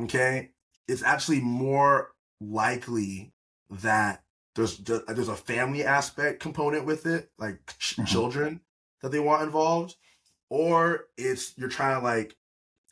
okay, 0.00 0.50
it's 0.88 1.02
actually 1.02 1.40
more 1.40 2.12
likely 2.40 3.32
that 3.70 4.22
there's 4.54 4.78
there's 4.78 5.28
a 5.28 5.36
family 5.36 5.84
aspect 5.84 6.40
component 6.40 6.84
with 6.84 7.06
it, 7.06 7.30
like 7.38 7.64
mm-hmm. 7.66 8.04
children 8.04 8.60
that 9.00 9.10
they 9.10 9.20
want 9.20 9.42
involved, 9.42 9.96
or 10.50 11.06
it's 11.16 11.54
you're 11.56 11.68
trying 11.68 11.98
to 11.98 12.04
like 12.04 12.36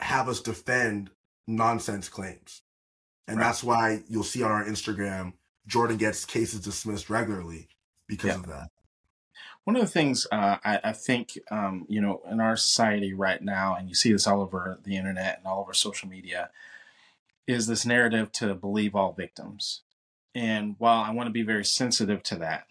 have 0.00 0.28
us 0.28 0.40
defend 0.40 1.10
nonsense 1.46 2.08
claims. 2.08 2.62
And 3.28 3.38
right. 3.38 3.44
that's 3.44 3.62
why 3.62 4.02
you'll 4.08 4.24
see 4.24 4.42
on 4.42 4.50
our 4.50 4.64
Instagram, 4.64 5.34
Jordan 5.66 5.98
gets 5.98 6.24
cases 6.24 6.60
dismissed 6.60 7.10
regularly 7.10 7.68
because 8.08 8.30
yeah. 8.30 8.36
of 8.36 8.46
that. 8.46 8.70
One 9.64 9.76
of 9.76 9.82
the 9.82 9.88
things 9.88 10.26
uh, 10.32 10.56
I, 10.64 10.80
I, 10.82 10.92
think, 10.92 11.38
um, 11.50 11.84
you 11.88 12.00
know, 12.00 12.22
in 12.28 12.40
our 12.40 12.56
society 12.56 13.12
right 13.12 13.40
now, 13.40 13.76
and 13.76 13.88
you 13.88 13.94
see 13.94 14.10
this 14.10 14.26
all 14.26 14.40
over 14.40 14.80
the 14.84 14.96
internet 14.96 15.38
and 15.38 15.46
all 15.46 15.60
over 15.60 15.74
social 15.74 16.08
media, 16.08 16.50
is 17.46 17.66
this 17.66 17.84
narrative 17.86 18.32
to 18.32 18.54
believe 18.54 18.96
all 18.96 19.12
victims. 19.12 19.82
And 20.34 20.76
while 20.78 21.02
I 21.02 21.10
want 21.10 21.26
to 21.26 21.32
be 21.32 21.42
very 21.42 21.64
sensitive 21.64 22.22
to 22.24 22.36
that, 22.36 22.66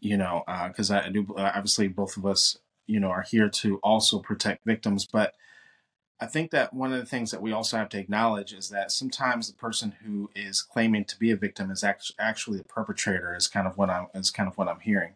you 0.00 0.16
know, 0.16 0.42
because 0.68 0.90
uh, 0.90 1.02
I 1.04 1.08
do, 1.10 1.26
obviously, 1.36 1.88
both 1.88 2.16
of 2.16 2.26
us, 2.26 2.58
you 2.86 3.00
know, 3.00 3.08
are 3.08 3.22
here 3.22 3.48
to 3.48 3.78
also 3.78 4.18
protect 4.18 4.64
victims, 4.64 5.06
but 5.10 5.34
I 6.20 6.26
think 6.26 6.52
that 6.52 6.72
one 6.72 6.92
of 6.92 6.98
the 6.98 7.06
things 7.06 7.30
that 7.32 7.42
we 7.42 7.52
also 7.52 7.76
have 7.76 7.88
to 7.90 7.98
acknowledge 7.98 8.52
is 8.52 8.68
that 8.70 8.92
sometimes 8.92 9.48
the 9.48 9.56
person 9.56 9.94
who 10.04 10.30
is 10.34 10.62
claiming 10.62 11.04
to 11.06 11.18
be 11.18 11.30
a 11.30 11.36
victim 11.36 11.70
is 11.70 11.84
actually 11.84 12.60
a 12.60 12.64
perpetrator. 12.64 13.34
Is 13.34 13.48
kind 13.48 13.66
of 13.66 13.76
what 13.76 13.90
I'm 13.90 14.06
is 14.14 14.30
kind 14.30 14.48
of 14.48 14.56
what 14.56 14.68
I'm 14.68 14.80
hearing. 14.80 15.14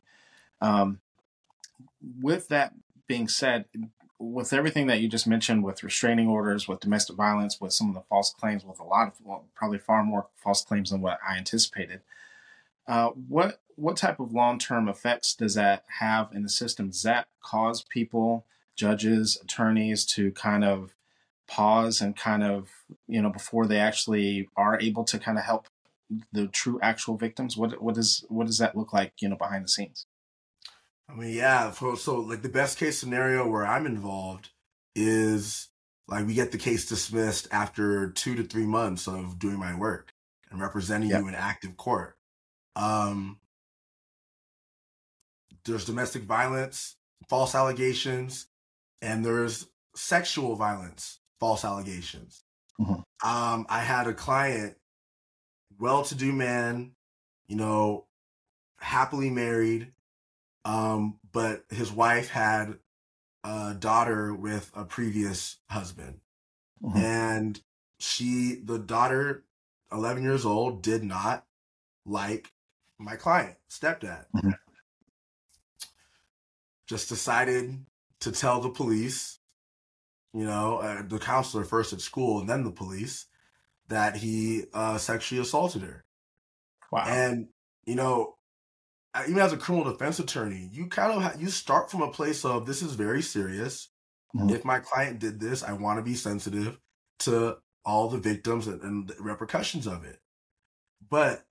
Um, 0.61 1.01
with 2.21 2.49
that 2.49 2.75
being 3.07 3.29
said, 3.29 3.67
with 4.19 4.53
everything 4.53 4.87
that 4.89 5.01
you 5.01 5.09
just 5.09 5.27
mentioned, 5.27 5.63
with 5.63 5.83
restraining 5.83 6.29
orders, 6.29 6.67
with 6.67 6.81
domestic 6.81 7.17
violence, 7.17 7.61
with 7.61 7.73
some 7.73 7.89
of 7.89 7.95
the 7.95 8.03
false 8.09 8.33
claims, 8.33 8.65
with 8.65 8.81
a 8.81 8.85
lot 8.85 9.09
of 9.09 9.15
well, 9.23 9.45
probably 9.55 9.79
far 9.79 10.03
more 10.03 10.27
false 10.37 10.65
claims 10.65 10.91
than 10.91 11.01
what 11.01 11.19
I 11.27 11.37
anticipated. 11.37 12.01
Uh, 12.87 13.11
what 13.11 13.61
what 13.77 13.97
type 13.97 14.19
of 14.19 14.33
long 14.33 14.59
term 14.59 14.89
effects 14.89 15.35
does 15.35 15.55
that 15.55 15.85
have 16.01 16.31
in 16.33 16.43
the 16.43 16.49
system? 16.49 16.89
Does 16.89 17.03
that 17.05 17.29
cause 17.43 17.83
people 17.83 18.45
judges, 18.75 19.39
attorneys 19.43 20.05
to 20.07 20.33
kind 20.33 20.65
of 20.65 20.95
pause 21.47 22.01
and 22.01 22.17
kind 22.17 22.43
of, 22.43 22.71
you 23.07 23.23
know, 23.23 23.31
before 23.31 23.67
they 23.67 23.79
actually 23.79 24.49
are 24.57 24.81
able 24.81 25.05
to 25.05 25.19
kind 25.19 25.39
of 25.39 25.45
help 25.45 25.69
the 26.33 26.49
true 26.49 26.81
actual 26.83 27.17
victims? 27.17 27.57
What 27.57 27.81
what 27.81 27.95
does 27.95 28.25
what 28.29 28.47
does 28.49 28.59
that 28.59 28.77
look 28.77 28.93
like, 28.93 29.13
you 29.21 29.29
know, 29.29 29.37
behind 29.37 29.65
the 29.65 29.69
scenes? 29.69 30.07
I 31.09 31.15
mean, 31.15 31.35
yeah. 31.35 31.71
So, 31.73 31.95
so 31.95 32.21
like 32.21 32.43
the 32.43 32.49
best 32.49 32.79
case 32.79 32.99
scenario 32.99 33.49
where 33.49 33.67
I'm 33.67 33.87
involved 33.87 34.51
is 34.95 35.69
like 36.07 36.27
we 36.27 36.35
get 36.35 36.53
the 36.53 36.59
case 36.59 36.87
dismissed 36.87 37.49
after 37.51 38.11
two 38.11 38.35
to 38.35 38.45
three 38.45 38.67
months 38.67 39.07
of 39.07 39.39
doing 39.39 39.59
my 39.59 39.77
work 39.77 40.13
and 40.51 40.61
representing 40.61 41.11
yep. 41.11 41.21
you 41.21 41.29
in 41.29 41.35
active 41.35 41.77
court. 41.77 42.17
Um, 42.77 43.39
there's 45.65 45.85
domestic 45.85 46.23
violence, 46.23 46.97
false 47.29 47.55
allegations, 47.55 48.47
and 49.03 49.25
there's 49.25 49.67
sexual 49.95 50.57
violence, 50.57 51.19
false 51.41 51.65
allegations. 51.65 52.43
Mm-hmm. 52.81 53.29
Um, 53.29 53.67
I 53.69 53.81
had 53.81 54.07
a 54.07 54.15
client, 54.15 54.77
well 55.79 56.05
to 56.05 56.15
do 56.15 56.33
man, 56.33 56.93
you 57.49 57.57
know, 57.57 58.07
happily 58.79 59.31
married, 59.31 59.93
um, 60.69 61.19
but 61.33 61.65
his 61.71 61.91
wife 61.91 62.29
had 62.29 62.75
a 63.43 63.75
daughter 63.79 64.35
with 64.35 64.71
a 64.75 64.85
previous 64.85 65.57
husband. 65.71 66.21
Mm-hmm. 66.85 66.99
And 66.99 67.61
she, 67.99 68.61
the 68.63 68.79
daughter, 68.79 69.45
11 69.91 70.23
years 70.23 70.45
old, 70.45 70.83
did 70.83 71.03
not 71.03 71.47
like 72.05 72.53
my 72.99 73.17
client, 73.17 73.57
stepdad. 73.71 74.27
Mm-hmm. 74.37 74.51
Just 76.87 77.09
decided 77.09 77.87
to 78.21 78.31
tell 78.31 78.61
the 78.61 78.69
police, 78.69 79.39
you 80.35 80.45
know, 80.45 80.79
uh, 80.79 81.03
the 81.07 81.19
counselor 81.19 81.65
first 81.65 81.95
at 81.95 82.03
school 82.03 82.41
and 82.41 82.49
then 82.49 82.65
the 82.65 82.71
police, 82.71 83.25
that 83.89 84.17
he 84.17 84.65
uh, 84.75 84.99
sexually 84.99 85.41
assaulted 85.41 85.81
her. 85.81 86.05
Wow. 86.93 87.05
And, 87.07 87.49
you 87.87 87.95
know, 87.95 88.38
even 89.27 89.41
as 89.41 89.53
a 89.53 89.57
criminal 89.57 89.91
defense 89.91 90.19
attorney, 90.19 90.69
you 90.73 90.87
kind 90.87 91.13
of 91.13 91.23
ha- 91.23 91.37
you 91.39 91.49
start 91.49 91.91
from 91.91 92.03
a 92.03 92.11
place 92.11 92.45
of 92.45 92.67
this 92.67 92.83
is 92.83 92.95
very 92.95 93.23
serious. 93.23 93.89
Mm-hmm. 94.37 94.51
If 94.51 94.65
my 94.65 94.79
client 94.79 95.19
did 95.19 95.41
this, 95.41 95.63
I 95.63 95.73
want 95.73 95.99
to 95.99 96.03
be 96.03 96.15
sensitive 96.15 96.79
to 97.21 97.59
all 97.85 98.09
the 98.09 98.19
victims 98.19 98.67
and, 98.67 98.83
and 98.83 99.09
the 99.09 99.17
repercussions 99.21 99.87
of 99.87 100.05
it. 100.05 100.21
But 101.09 101.45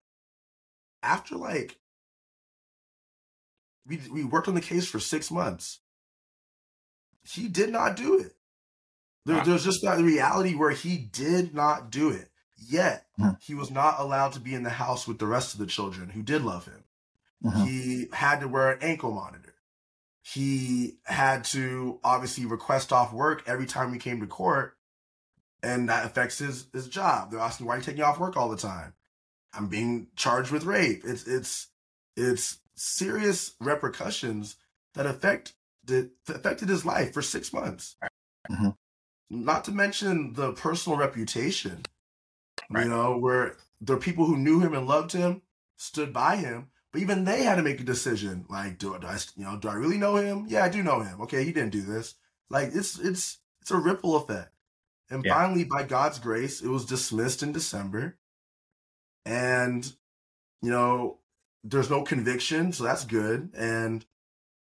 after 1.02 1.36
like 1.36 1.78
we 3.88 4.00
we 4.12 4.24
worked 4.24 4.48
on 4.48 4.56
the 4.56 4.62
case 4.62 4.88
for 4.88 5.00
six 5.00 5.32
months, 5.32 5.80
he 7.24 7.48
did 7.48 7.72
not 7.72 7.96
do 7.96 8.20
it. 8.20 8.34
There, 9.26 9.44
there's 9.44 9.66
just 9.66 9.82
that 9.84 10.00
reality 10.00 10.56
where 10.56 10.72
he 10.72 10.98
did 10.98 11.54
not 11.54 11.90
do 11.92 12.10
it. 12.10 12.30
Yet 12.56 13.06
mm-hmm. 13.20 13.32
he 13.42 13.54
was 13.54 13.70
not 13.70 14.00
allowed 14.00 14.34
to 14.34 14.40
be 14.40 14.54
in 14.54 14.64
the 14.64 14.70
house 14.70 15.08
with 15.08 15.20
the 15.20 15.28
rest 15.28 15.54
of 15.54 15.60
the 15.60 15.66
children 15.66 16.10
who 16.10 16.24
did 16.24 16.44
love 16.44 16.66
him. 16.66 16.84
Mm-hmm. 17.44 17.66
He 17.66 18.08
had 18.14 18.40
to 18.40 18.48
wear 18.48 18.72
an 18.72 18.80
ankle 18.82 19.12
monitor. 19.12 19.54
He 20.22 20.98
had 21.04 21.46
to 21.46 22.00
obviously 22.04 22.46
request 22.46 22.92
off 22.92 23.14
work 23.14 23.44
every 23.48 23.66
time 23.66 23.94
he 23.94 24.00
came 24.00 24.20
to 24.20 24.28
court, 24.28 24.76
and 25.64 25.88
that 25.90 26.06
affects 26.06 26.40
his 26.40 26.68
his 26.74 26.88
job. 26.88 27.32
They're 27.32 27.40
asking 27.40 27.66
why 27.66 27.76
are 27.76 27.78
you 27.78 27.84
taking 27.84 28.04
off 28.04 28.20
work 28.20 28.36
all 28.36 28.50
the 28.50 28.58
time. 28.58 28.94
I'm 29.54 29.68
being 29.68 30.08
charged 30.16 30.52
with 30.52 30.66
rape. 30.66 31.04
It's 31.06 31.26
it's 31.28 31.68
it's 32.16 32.60
serious 32.76 33.54
repercussions 33.60 34.58
that 34.96 35.06
affect 35.06 35.54
that 35.86 36.12
affected 36.28 36.70
his 36.70 36.86
life 36.86 37.14
for 37.14 37.22
six 37.22 37.54
months. 37.54 37.96
Mm-hmm. 38.52 38.70
Not 39.30 39.64
to 39.66 39.72
mention 39.72 40.34
the 40.34 40.52
personal 40.54 40.98
reputation. 40.98 41.84
Right. 42.70 42.84
You 42.84 42.90
know, 42.90 43.18
where 43.18 43.56
there 43.80 43.96
are 43.96 44.00
people 44.00 44.26
who 44.26 44.38
knew 44.38 44.60
him 44.60 44.74
and 44.74 44.88
loved 44.88 45.14
him, 45.14 45.44
stood 45.78 46.12
by 46.12 46.36
him, 46.38 46.68
but 46.98 47.04
even 47.04 47.26
they 47.26 47.44
had 47.44 47.58
to 47.58 47.62
make 47.62 47.80
a 47.80 47.84
decision. 47.84 48.46
Like, 48.50 48.80
do, 48.80 48.98
do 49.00 49.06
I, 49.06 49.20
you 49.36 49.44
know, 49.44 49.56
do 49.58 49.68
I 49.70 49.76
really 49.76 50.00
know 50.00 50.16
him? 50.16 50.48
Yeah, 50.50 50.64
I 50.64 50.70
do 50.70 50.82
know 50.82 51.02
him. 51.02 51.22
Okay, 51.22 51.44
he 51.44 51.52
didn't 51.52 51.70
do 51.70 51.84
this. 51.84 52.16
Like, 52.50 52.70
it's 52.74 52.98
it's 52.98 53.38
it's 53.62 53.70
a 53.70 53.78
ripple 53.78 54.16
effect. 54.16 54.52
And 55.12 55.24
yeah. 55.24 55.36
finally, 55.36 55.64
by 55.64 55.84
God's 55.84 56.18
grace, 56.18 56.60
it 56.60 56.70
was 56.70 56.86
dismissed 56.86 57.44
in 57.44 57.52
December. 57.52 58.18
And, 59.28 59.86
you 60.64 60.72
know, 60.72 61.20
there's 61.64 61.92
no 61.92 62.02
conviction, 62.02 62.74
so 62.74 62.84
that's 62.84 63.06
good. 63.06 63.52
And 63.56 64.04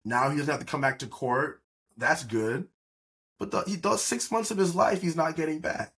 now 0.05 0.29
he 0.31 0.39
doesn't 0.39 0.51
have 0.51 0.61
to 0.61 0.67
come 0.67 0.81
back 0.81 0.99
to 0.99 1.07
court. 1.07 1.63
That's 1.97 2.25
good. 2.25 2.67
But 3.39 3.53
the, 3.53 3.63
he 3.63 3.77
does 3.77 4.03
six 4.03 4.33
months 4.33 4.51
of 4.51 4.59
his 4.59 4.75
life 4.75 5.03
he's 5.03 5.17
not 5.17 5.37
getting 5.37 5.61
back. 5.61 5.93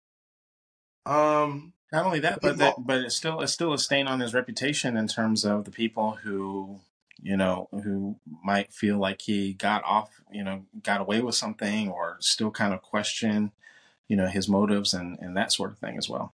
Um, 1.06 1.72
not 1.92 2.06
only 2.06 2.20
that, 2.20 2.40
but 2.40 2.58
that, 2.58 2.74
but 2.78 2.98
it's 3.00 3.16
still 3.16 3.40
it's 3.40 3.52
still 3.52 3.72
a 3.72 3.78
stain 3.78 4.06
on 4.06 4.20
his 4.20 4.34
reputation 4.34 4.96
in 4.96 5.08
terms 5.08 5.44
of 5.44 5.64
the 5.64 5.70
people 5.70 6.18
who 6.22 6.80
you 7.22 7.36
know 7.36 7.68
who 7.72 8.16
might 8.44 8.72
feel 8.72 8.98
like 8.98 9.22
he 9.22 9.52
got 9.52 9.82
off, 9.84 10.10
you 10.32 10.44
know, 10.44 10.64
got 10.82 11.00
away 11.00 11.20
with 11.20 11.34
something, 11.34 11.88
or 11.88 12.16
still 12.20 12.50
kind 12.50 12.72
of 12.72 12.82
question, 12.82 13.52
you 14.08 14.16
know, 14.16 14.26
his 14.26 14.48
motives 14.48 14.94
and 14.94 15.18
and 15.20 15.36
that 15.36 15.52
sort 15.52 15.70
of 15.72 15.78
thing 15.78 15.96
as 15.98 16.08
well. 16.08 16.34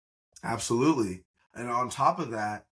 Absolutely, 0.45 1.25
and 1.55 1.69
on 1.69 1.91
top 1.91 2.19
of 2.19 2.31
that, 2.31 2.65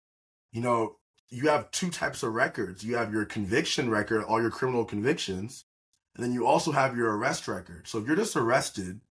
you 0.51 0.61
know, 0.61 0.97
you 1.29 1.49
have 1.49 1.71
two 1.71 1.89
types 1.89 2.21
of 2.21 2.33
records. 2.33 2.83
You 2.83 2.95
have 2.95 3.11
your 3.11 3.25
conviction 3.25 3.89
record, 3.89 4.23
all 4.23 4.41
your 4.41 4.51
criminal 4.51 4.85
convictions, 4.85 5.65
and 6.15 6.23
then 6.23 6.31
you 6.31 6.45
also 6.45 6.71
have 6.71 6.95
your 6.95 7.17
arrest 7.17 7.47
record. 7.47 7.87
So 7.87 7.97
if 7.97 8.05
you're 8.07 8.15
just 8.15 8.35
arrested, 8.35 9.01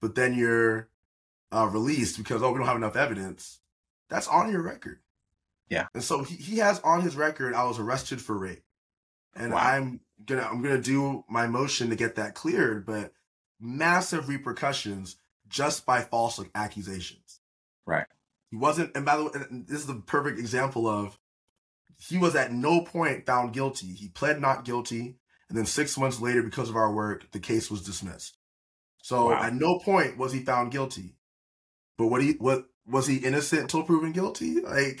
but 0.00 0.14
then 0.14 0.34
you're 0.34 0.88
uh, 1.52 1.66
released 1.66 2.18
because 2.18 2.42
oh 2.42 2.52
we 2.52 2.58
don't 2.58 2.66
have 2.66 2.76
enough 2.76 2.96
evidence, 2.96 3.60
that's 4.08 4.28
on 4.28 4.50
your 4.50 4.62
record. 4.62 5.00
Yeah. 5.68 5.86
And 5.94 6.02
so 6.02 6.22
he, 6.22 6.36
he 6.36 6.58
has 6.58 6.80
on 6.80 7.00
his 7.02 7.16
record, 7.16 7.54
I 7.54 7.64
was 7.64 7.78
arrested 7.78 8.20
for 8.20 8.38
rape. 8.38 8.62
And 9.34 9.52
Wow. 9.52 9.58
I'm 9.60 10.00
gonna 10.24 10.42
I'm 10.50 10.62
gonna 10.62 10.80
do 10.80 11.24
my 11.28 11.46
motion 11.46 11.90
to 11.90 11.96
get 11.96 12.14
that 12.16 12.34
cleared, 12.34 12.86
but 12.86 13.12
massive 13.60 14.28
repercussions 14.28 15.16
just 15.48 15.84
by 15.86 16.02
false 16.02 16.40
accusations. 16.54 17.40
Right. 17.86 18.06
He 18.50 18.56
wasn't, 18.56 18.96
and 18.96 19.04
by 19.04 19.16
the 19.16 19.24
way, 19.24 19.30
this 19.50 19.80
is 19.80 19.86
the 19.86 19.94
perfect 20.06 20.38
example 20.38 20.86
of 20.88 21.18
he 21.98 22.16
was 22.18 22.36
at 22.36 22.52
no 22.52 22.82
point 22.82 23.26
found 23.26 23.52
guilty. 23.52 23.88
He 23.88 24.08
pled 24.08 24.40
not 24.40 24.64
guilty, 24.64 25.18
and 25.48 25.56
then 25.58 25.66
six 25.66 25.96
months 25.98 26.20
later, 26.20 26.42
because 26.42 26.68
of 26.68 26.76
our 26.76 26.92
work, 26.92 27.30
the 27.32 27.40
case 27.40 27.70
was 27.70 27.82
dismissed. 27.82 28.36
So 29.02 29.30
Wow. 29.30 29.42
at 29.42 29.54
no 29.54 29.78
point 29.78 30.16
was 30.16 30.32
he 30.32 30.40
found 30.44 30.72
guilty. 30.72 31.16
But 31.98 32.08
what 32.08 32.22
he 32.22 32.32
what 32.32 32.66
was 32.86 33.06
he 33.06 33.16
innocent 33.18 33.62
until 33.62 33.82
proven 33.82 34.12
guilty? 34.12 34.60
Like, 34.60 35.00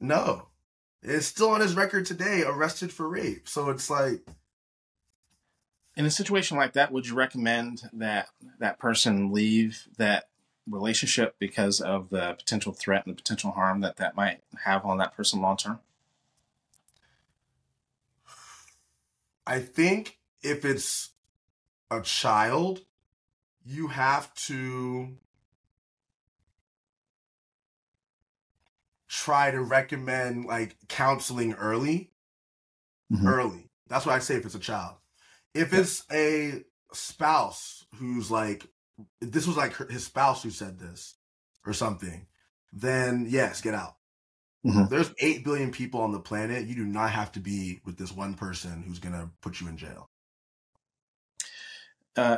no. 0.00 0.48
It's 1.02 1.26
still 1.26 1.50
on 1.50 1.60
his 1.60 1.74
record 1.74 2.06
today, 2.06 2.44
arrested 2.46 2.92
for 2.92 3.08
rape. 3.08 3.48
So 3.48 3.70
it's 3.70 3.90
like 3.90 4.22
In 5.96 6.06
a 6.06 6.10
situation 6.10 6.56
like 6.56 6.72
that, 6.74 6.90
would 6.92 7.06
you 7.06 7.14
recommend 7.14 7.82
that 7.92 8.28
that 8.58 8.78
person 8.78 9.32
leave 9.32 9.86
that 9.98 10.28
relationship 10.68 11.36
because 11.38 11.80
of 11.80 12.08
the 12.10 12.34
potential 12.34 12.72
threat 12.72 13.04
and 13.04 13.12
the 13.14 13.16
potential 13.16 13.50
harm 13.50 13.80
that 13.80 13.96
that 13.96 14.16
might 14.16 14.40
have 14.64 14.86
on 14.86 14.98
that 14.98 15.14
person 15.14 15.40
long 15.42 15.56
term? 15.56 15.80
I 19.46 19.58
think 19.60 20.18
if 20.42 20.64
it's 20.64 21.10
a 21.90 22.00
child, 22.00 22.82
you 23.64 23.88
have 23.88 24.32
to 24.34 25.18
try 29.12 29.50
to 29.50 29.60
recommend 29.60 30.46
like 30.46 30.74
counseling 30.88 31.52
early. 31.54 32.10
Mhm. 33.12 33.26
Early. 33.26 33.70
That's 33.88 34.06
what 34.06 34.14
I 34.14 34.20
say 34.20 34.36
if 34.36 34.46
it's 34.46 34.54
a 34.54 34.58
child. 34.58 34.96
If 35.52 35.74
it's 35.74 36.04
a 36.10 36.64
spouse 36.94 37.84
who's 37.96 38.30
like, 38.30 38.66
this 39.20 39.46
was 39.46 39.56
like 39.58 39.76
his 39.90 40.06
spouse 40.06 40.42
who 40.42 40.48
said 40.50 40.78
this 40.78 41.16
or 41.66 41.74
something, 41.74 42.26
then 42.72 43.26
yes, 43.28 43.60
get 43.60 43.74
out. 43.74 43.96
Mhm. 44.64 44.88
There's 44.88 45.12
8 45.18 45.44
billion 45.44 45.72
people 45.72 46.00
on 46.00 46.12
the 46.12 46.20
planet. 46.20 46.66
You 46.66 46.74
do 46.74 46.86
not 46.86 47.10
have 47.10 47.32
to 47.32 47.40
be 47.40 47.82
with 47.84 47.98
this 47.98 48.12
one 48.12 48.32
person 48.32 48.82
who's 48.82 48.98
going 48.98 49.14
to 49.14 49.30
put 49.42 49.60
you 49.60 49.68
in 49.68 49.76
jail. 49.76 50.08
uh, 52.16 52.36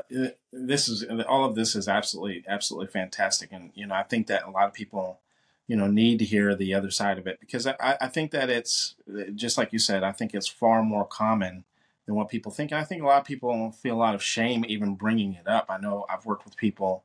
this 0.53 0.89
is 0.89 1.05
all 1.29 1.45
of 1.45 1.57
this 1.57 1.75
is 1.75 1.89
absolutely 1.89 2.45
absolutely 2.47 2.87
fantastic, 2.87 3.51
and 3.51 3.73
you 3.75 3.87
know 3.87 3.95
I 3.95 4.05
think 4.05 4.29
that 4.29 4.45
a 4.45 4.51
lot 4.51 4.69
of 4.69 4.73
people 4.73 5.21
you 5.67 5.77
know 5.77 5.87
need 5.87 6.19
to 6.19 6.25
hear 6.25 6.55
the 6.55 6.75
other 6.75 6.91
side 6.91 7.19
of 7.19 7.27
it 7.27 7.41
because 7.41 7.67
I, 7.67 7.97
I 8.01 8.09
think 8.09 8.31
that 8.33 8.51
it's 8.51 8.97
just 9.35 9.57
like 9.57 9.73
you 9.73 9.79
said 9.79 10.03
I 10.03 10.13
think 10.13 10.35
it's 10.35 10.49
far 10.49 10.83
more 10.83 11.07
common 11.07 11.65
than 12.07 12.15
what 12.15 12.29
people 12.29 12.53
think, 12.53 12.71
and 12.71 12.81
I 12.81 12.85
think 12.85 13.03
a 13.03 13.07
lot 13.07 13.21
of 13.21 13.27
people 13.27 13.73
feel 13.73 13.95
a 13.95 13.97
lot 13.97 14.15
of 14.15 14.23
shame 14.23 14.65
even 14.69 14.95
bringing 14.95 15.35
it 15.35 15.49
up. 15.49 15.67
I 15.71 15.79
know 15.79 16.05
I've 16.09 16.27
worked 16.27 16.45
with 16.45 16.57
people 16.57 17.05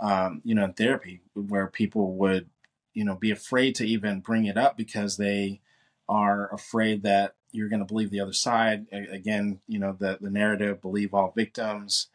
um, 0.00 0.40
you 0.44 0.54
know 0.54 0.64
in 0.64 0.72
therapy 0.72 1.20
where 1.34 1.68
people 1.68 2.14
would 2.14 2.48
you 2.94 3.04
know 3.04 3.14
be 3.14 3.30
afraid 3.30 3.74
to 3.76 3.86
even 3.86 4.20
bring 4.20 4.46
it 4.46 4.56
up 4.56 4.76
because 4.76 5.16
they 5.16 5.60
are 6.08 6.52
afraid 6.52 7.02
that 7.04 7.34
you're 7.52 7.68
going 7.68 7.80
to 7.80 7.86
believe 7.86 8.10
the 8.10 8.20
other 8.20 8.32
side. 8.32 8.86
Again 8.90 9.60
you 9.68 9.78
know 9.78 9.96
the 9.98 10.18
the 10.20 10.30
narrative 10.30 10.82
believe 10.82 11.14
all 11.14 11.32
victims 11.36 12.08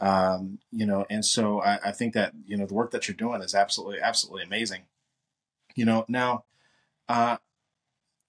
um, 0.00 0.58
you 0.70 0.86
know 0.86 1.04
and 1.10 1.24
so 1.24 1.60
I, 1.60 1.78
I 1.86 1.92
think 1.92 2.14
that 2.14 2.32
you 2.46 2.56
know 2.56 2.66
the 2.66 2.74
work 2.74 2.92
that 2.92 3.08
you're 3.08 3.16
doing 3.16 3.42
is 3.42 3.54
absolutely 3.54 4.00
absolutely 4.00 4.44
amazing 4.44 4.82
you 5.74 5.84
know 5.84 6.04
now 6.08 6.44
uh, 7.08 7.36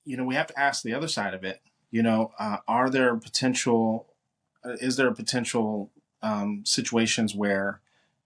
you 0.06 0.18
know 0.18 0.24
we 0.24 0.36
have 0.36 0.48
to 0.48 0.60
ask 0.60 0.84
the 0.84 0.94
other 0.94 1.08
side 1.08 1.34
of 1.34 1.44
it 1.44 1.62
you 1.92 2.04
know 2.04 2.32
uh, 2.40 2.58
are 2.68 2.90
there 2.90 3.16
potential 3.16 4.08
uh, 4.66 4.74
is 4.82 4.96
there 4.96 5.08
a 5.08 5.16
potential 5.16 5.92
um, 6.22 6.64
situations 6.66 7.36
where 7.36 7.82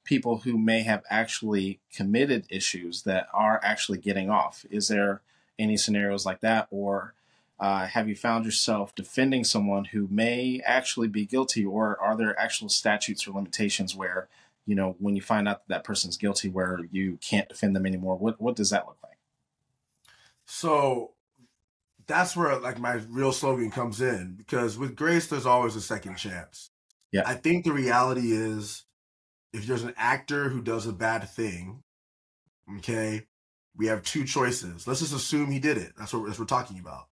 people 0.08 0.38
who 0.40 0.58
may 0.58 0.84
have 0.84 1.04
actually 1.10 1.82
committed 1.94 2.46
issues 2.50 3.04
that 3.04 3.28
are 3.34 3.60
actually 3.62 3.98
getting 3.98 4.30
off? 4.30 4.66
Is 4.72 4.88
there 4.88 5.22
any 5.60 5.76
scenarios 5.76 6.26
like 6.26 6.40
that? 6.40 6.68
Or 6.72 7.14
uh, 7.60 7.88
have 7.88 8.08
you 8.08 8.16
found 8.16 8.46
yourself 8.46 8.96
defending 8.96 9.44
someone 9.44 9.86
who 9.86 10.08
may 10.10 10.62
actually 10.66 11.10
be 11.10 11.26
guilty? 11.26 11.66
Or 11.66 12.00
are 12.00 12.16
there 12.16 12.40
actual 12.40 12.70
statutes 12.70 13.28
or 13.28 13.32
limitations 13.32 13.96
where 13.96 14.30
you 14.68 14.76
know 14.76 14.96
when 15.00 15.16
you 15.16 15.22
find 15.24 15.48
out 15.48 15.68
that 15.68 15.76
that 15.78 15.84
person's 15.84 16.18
guilty 16.18 16.50
where 16.50 16.82
you 16.92 17.18
can't 17.22 17.50
defend 17.50 17.76
them 17.76 17.86
anymore 17.88 18.16
what 18.18 18.40
what 18.40 18.56
does 18.56 18.70
that 18.70 18.86
look 18.86 18.98
like 19.04 19.18
So 20.46 21.14
that's 22.08 22.36
where 22.38 22.58
like 22.60 22.80
my 22.80 23.02
real 23.10 23.34
slogan 23.34 23.70
comes 23.72 24.00
in 24.02 24.36
because 24.38 24.78
with 24.78 24.96
grace 24.96 25.28
there's 25.28 25.46
always 25.46 25.76
a 25.76 25.82
second 25.82 26.16
chance. 26.16 26.72
Yeah. 27.12 27.24
I 27.26 27.34
think 27.36 27.66
the 27.66 27.74
reality 27.74 28.32
is 28.32 28.86
if 29.54 29.66
there's 29.68 29.84
an 29.84 29.94
actor 29.98 30.50
who 30.50 30.62
does 30.62 30.88
a 30.88 30.94
bad 30.94 31.28
thing, 31.30 31.84
okay, 32.78 33.26
we 33.76 33.88
have 33.88 34.04
two 34.04 34.24
choices. 34.26 34.88
Let's 34.88 35.02
just 35.02 35.14
assume 35.14 35.52
he 35.52 35.60
did 35.60 35.78
it. 35.78 35.94
That's 35.98 36.14
what, 36.14 36.26
that's 36.26 36.40
what 36.40 36.50
we're 36.50 36.58
talking 36.58 36.80
about. 36.80 37.08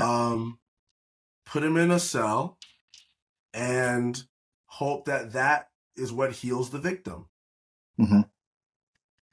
Um 0.00 0.58
put 1.44 1.62
him 1.64 1.76
in 1.76 1.90
a 1.90 1.98
cell 1.98 2.56
and 3.52 4.22
hope 4.66 5.04
that 5.06 5.32
that 5.32 5.68
is 5.96 6.12
what 6.12 6.32
heals 6.32 6.70
the 6.70 6.78
victim. 6.78 7.28
Mhm. 7.98 8.30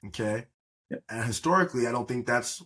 Okay? 0.06 0.46
Yep. 0.90 1.04
And 1.08 1.24
historically 1.24 1.86
I 1.86 1.92
don't 1.92 2.08
think 2.08 2.26
that's 2.26 2.62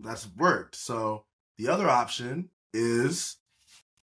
that's 0.00 0.26
worked. 0.36 0.74
So 0.74 1.24
the 1.56 1.68
other 1.68 1.88
option 1.88 2.50
is, 2.72 3.38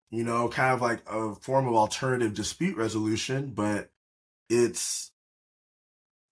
you 0.10 0.24
know, 0.24 0.48
kind 0.48 0.74
of 0.74 0.82
like 0.82 1.02
a 1.08 1.36
form 1.36 1.68
of 1.68 1.76
alternative 1.76 2.34
dispute 2.34 2.78
resolution, 2.78 3.52
but 3.54 3.92
it's 4.50 5.12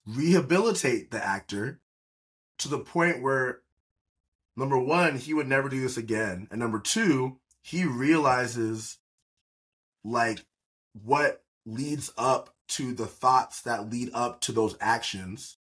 rehabilitate 0.06 1.10
the 1.10 1.24
actor 1.24 1.80
to 2.58 2.68
the 2.68 2.78
point 2.78 3.22
where 3.22 3.62
number 4.56 4.78
one, 4.78 5.16
he 5.16 5.34
would 5.34 5.48
never 5.48 5.68
do 5.68 5.80
this 5.80 5.96
again. 5.96 6.48
And 6.50 6.60
number 6.60 6.80
two, 6.80 7.38
he 7.62 7.84
realizes 7.84 8.98
like 10.04 10.44
what 10.92 11.44
leads 11.66 12.12
up 12.16 12.54
to 12.70 12.92
the 12.92 13.06
thoughts 13.06 13.62
that 13.62 13.90
lead 13.90 14.10
up 14.14 14.40
to 14.42 14.52
those 14.52 14.76
actions. 14.80 15.58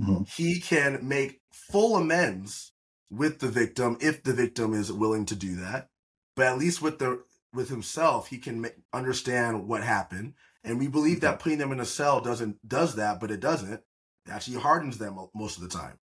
Mhm. 0.00 0.28
He 0.28 0.60
can 0.60 1.06
make 1.06 1.42
full 1.50 1.96
amends 1.96 2.72
with 3.10 3.40
the 3.40 3.48
victim 3.48 3.96
if 4.00 4.22
the 4.22 4.32
victim 4.32 4.72
is 4.72 4.90
willing 4.92 5.26
to 5.26 5.36
do 5.36 5.56
that. 5.56 5.90
But 6.34 6.46
at 6.46 6.58
least 6.58 6.80
with 6.82 6.98
the 6.98 7.24
with 7.52 7.68
himself, 7.68 8.28
he 8.28 8.38
can 8.38 8.62
ma- 8.62 8.68
understand 8.92 9.68
what 9.68 9.84
happened. 9.84 10.34
And 10.64 10.78
we 10.78 10.88
believe 10.88 11.20
that 11.20 11.40
putting 11.40 11.58
them 11.58 11.72
in 11.72 11.80
a 11.80 11.84
cell 11.84 12.20
doesn't 12.20 12.66
does 12.66 12.94
that, 12.96 13.20
but 13.20 13.30
it 13.30 13.40
doesn't. 13.40 13.74
It 13.74 14.30
actually 14.30 14.58
hardens 14.58 14.98
them 14.98 15.18
most 15.34 15.56
of 15.56 15.62
the 15.62 15.68
time. 15.68 15.98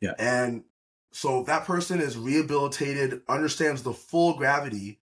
Yeah. 0.00 0.14
And 0.18 0.64
so 1.12 1.42
that 1.44 1.66
person 1.66 2.00
is 2.00 2.16
rehabilitated, 2.16 3.22
understands 3.28 3.82
the 3.82 3.92
full 3.92 4.34
gravity, 4.36 5.00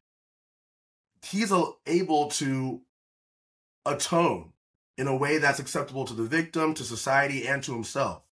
he's 1.24 1.52
able 1.86 2.30
to 2.30 2.82
atone 3.86 4.54
in 4.98 5.08
a 5.08 5.16
way 5.16 5.38
that's 5.38 5.60
acceptable 5.60 6.06
to 6.06 6.14
the 6.14 6.24
victim, 6.24 6.74
to 6.74 6.84
society, 6.84 7.48
and 7.48 7.64
to 7.64 7.74
himself. 7.74 8.24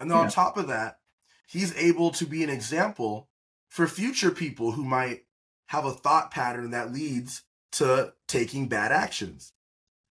And 0.00 0.10
then 0.10 0.18
on 0.18 0.28
top 0.28 0.56
of 0.56 0.66
that, 0.68 0.98
he's 1.46 1.76
able 1.76 2.10
to 2.12 2.26
be 2.26 2.42
an 2.42 2.50
example 2.50 3.28
for 3.68 3.86
future 3.86 4.30
people 4.32 4.72
who 4.72 4.84
might 4.84 5.24
have 5.66 5.84
a 5.84 5.92
thought 5.92 6.30
pattern 6.30 6.70
that 6.72 6.92
leads 6.92 7.42
to 7.72 8.12
taking 8.26 8.68
bad 8.68 8.92
actions. 8.92 9.52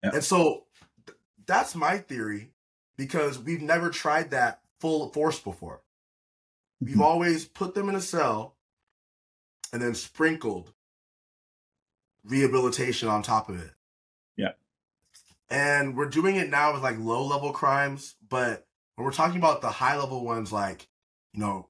Yeah. 0.04 0.10
And 0.14 0.22
so 0.22 0.66
th- 1.06 1.18
that's 1.46 1.74
my 1.74 1.98
theory 1.98 2.52
because 2.96 3.38
we've 3.38 3.62
never 3.62 3.90
tried 3.90 4.30
that 4.30 4.60
full 4.78 5.10
force 5.12 5.40
before. 5.40 5.82
We've 6.80 6.96
Mhm. 6.96 7.02
always 7.02 7.46
put 7.46 7.74
them 7.74 7.88
in 7.88 7.94
a 7.96 8.00
cell 8.00 8.56
and 9.72 9.82
then 9.82 9.94
sprinkled 9.94 10.72
rehabilitation 12.24 13.08
on 13.08 13.22
top 13.22 13.48
of 13.48 13.58
it. 13.60 13.74
Yeah. 15.50 15.80
And 15.80 15.96
we're 15.96 16.08
doing 16.08 16.36
it 16.36 16.50
now 16.50 16.72
with 16.72 16.82
like 16.82 16.98
low 16.98 17.24
level 17.26 17.52
crimes, 17.52 18.16
but 18.28 18.66
when 18.96 19.04
we're 19.04 19.12
talking 19.12 19.38
about 19.38 19.60
the 19.62 19.70
high 19.70 19.96
level 19.96 20.24
ones, 20.24 20.52
like, 20.52 20.88
you 21.32 21.40
know, 21.40 21.68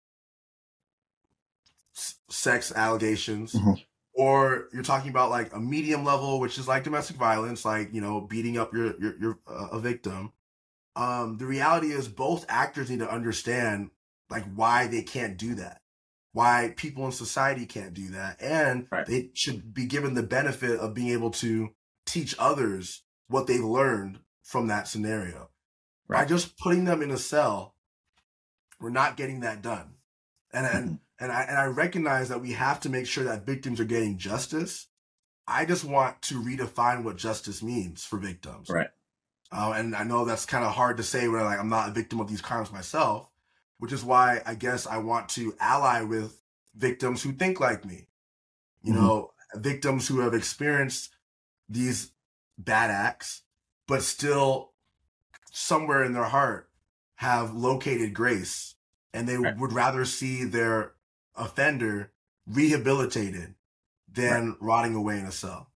s- 1.97 2.17
sex 2.29 2.73
allegations, 2.73 3.53
Mhm. 3.53 3.85
or 4.13 4.69
you're 4.73 4.83
talking 4.83 5.11
about 5.11 5.31
like 5.31 5.53
a 5.55 5.61
medium 5.61 6.05
level, 6.05 6.41
which 6.41 6.59
is 6.59 6.67
like 6.69 6.85
domestic 6.85 7.17
violence, 7.17 7.65
like, 7.65 7.93
you 7.93 8.01
know, 8.01 8.21
beating 8.21 8.59
up 8.59 8.73
your, 8.73 8.99
your, 9.01 9.17
your, 9.19 9.39
uh, 9.47 9.69
a 9.73 9.81
victim. 9.81 10.33
Um, 10.97 11.37
the 11.39 11.47
reality 11.47 11.93
is 11.93 12.09
both 12.09 12.45
actors 12.49 12.91
need 12.91 12.99
to 13.01 13.11
understand 13.11 13.91
like 14.31 14.45
why 14.55 14.87
they 14.89 15.03
can't 15.03 15.37
do 15.39 15.55
that 15.55 15.81
why 16.33 16.75
people 16.77 17.07
in 17.07 17.11
society 17.13 17.65
can't 17.65 17.95
do 17.95 18.09
that 18.11 18.37
and 18.43 18.87
Right. 18.93 19.07
they 19.07 19.31
should 19.33 19.73
be 19.73 19.87
given 19.87 20.13
the 20.13 20.23
benefit 20.23 20.79
of 20.79 20.93
being 20.93 21.09
able 21.09 21.31
to 21.31 21.75
teach 22.05 22.35
others 22.39 23.03
what 23.29 23.47
they've 23.47 23.63
learned 23.65 24.19
from 24.43 24.67
that 24.69 24.89
scenario 24.89 25.51
by 26.09 26.25
just 26.25 26.57
putting 26.59 26.85
them 26.85 27.03
in 27.03 27.11
a 27.11 27.19
cell 27.19 27.75
we're 28.81 28.91
not 28.91 29.17
getting 29.17 29.41
that 29.41 29.63
done. 29.63 29.95
And 30.53 30.67
and 30.67 30.85
Mm-hmm. 30.87 30.95
and 31.25 31.33
I 31.33 31.43
and 31.43 31.59
I 31.59 31.65
recognize 31.67 32.29
that 32.29 32.41
we 32.41 32.53
have 32.53 32.81
to 32.81 32.89
make 32.89 33.07
sure 33.07 33.25
that 33.25 33.45
victims 33.45 33.81
are 33.81 33.85
getting 33.85 34.19
justice. 34.19 34.87
I 35.47 35.65
just 35.65 35.85
want 35.85 36.23
to 36.23 36.41
redefine 36.43 37.03
what 37.03 37.17
justice 37.17 37.63
means 37.63 38.05
for 38.05 38.19
victims. 38.19 38.69
Right. 38.71 38.89
Uh, 39.51 39.73
and 39.75 39.97
I 39.97 40.05
know 40.05 40.25
that's 40.25 40.47
kind 40.47 40.65
of 40.65 40.73
hard 40.73 40.99
to 40.99 41.03
say 41.03 41.27
when 41.27 41.43
like 41.45 41.59
I'm 41.59 41.69
not 41.71 41.89
a 41.89 41.93
victim 41.93 42.21
of 42.21 42.29
these 42.29 42.41
crimes 42.43 42.71
myself, 42.71 43.29
which 43.79 43.93
is 43.93 44.05
why 44.05 44.43
I 44.47 44.55
guess 44.55 44.87
I 44.87 44.99
want 44.99 45.29
to 45.31 45.55
ally 45.59 46.03
with 46.03 46.41
victims 46.77 47.23
who 47.23 47.33
think 47.33 47.59
like 47.61 47.85
me. 47.85 48.07
You 48.83 48.93
Mhm. 48.93 48.97
know, 48.97 49.31
victims 49.57 50.07
who 50.07 50.21
have 50.21 50.35
experienced 50.35 51.11
these 51.69 52.13
bad 52.59 52.91
acts, 52.91 53.43
but 53.87 54.03
still 54.03 54.73
somewhere 55.51 56.05
in 56.05 56.13
their 56.13 56.25
heart 56.25 56.69
have 57.17 57.55
located 57.55 58.13
grace 58.13 58.75
and 59.15 59.29
they 59.29 59.37
Right. 59.37 59.57
would 59.57 59.73
rather 59.73 60.05
see 60.05 60.45
their 60.45 60.93
offender 61.35 62.13
rehabilitated 62.47 63.55
than 64.11 64.57
rotting 64.61 64.95
away 64.95 65.19
in 65.19 65.25
a 65.27 65.33
cell. 65.33 65.71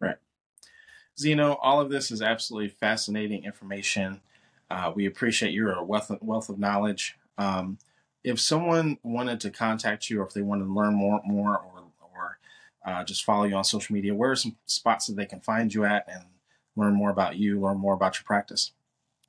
Right. 0.00 0.16
Zino, 1.18 1.58
all 1.60 1.80
of 1.80 1.90
this 1.90 2.10
is 2.10 2.22
absolutely 2.22 2.68
fascinating 2.68 3.44
information. 3.44 4.20
Uh, 4.70 4.92
we 4.94 5.06
appreciate 5.06 5.52
your 5.52 5.82
wealth 5.84 6.10
of, 6.10 6.22
wealth 6.22 6.48
of 6.48 6.58
knowledge. 6.58 7.16
Um, 7.38 7.78
if 8.24 8.40
someone 8.40 8.98
wanted 9.02 9.40
to 9.40 9.50
contact 9.50 10.08
you, 10.08 10.20
or 10.20 10.26
if 10.26 10.32
they 10.32 10.42
wanted 10.42 10.64
to 10.64 10.72
learn 10.72 10.94
more, 10.94 11.20
more, 11.24 11.58
or 11.58 11.71
or 11.71 11.71
uh, 12.84 13.04
just 13.04 13.24
follow 13.24 13.44
you 13.44 13.54
on 13.54 13.64
social 13.64 13.94
media, 13.94 14.14
where 14.14 14.32
are 14.32 14.36
some 14.36 14.56
spots 14.66 15.06
that 15.06 15.16
they 15.16 15.26
can 15.26 15.40
find 15.40 15.72
you 15.72 15.84
at 15.84 16.06
and 16.08 16.24
learn 16.76 16.94
more 16.94 17.10
about 17.10 17.36
you, 17.36 17.60
learn 17.60 17.78
more 17.78 17.94
about 17.94 18.16
your 18.16 18.24
practice? 18.24 18.72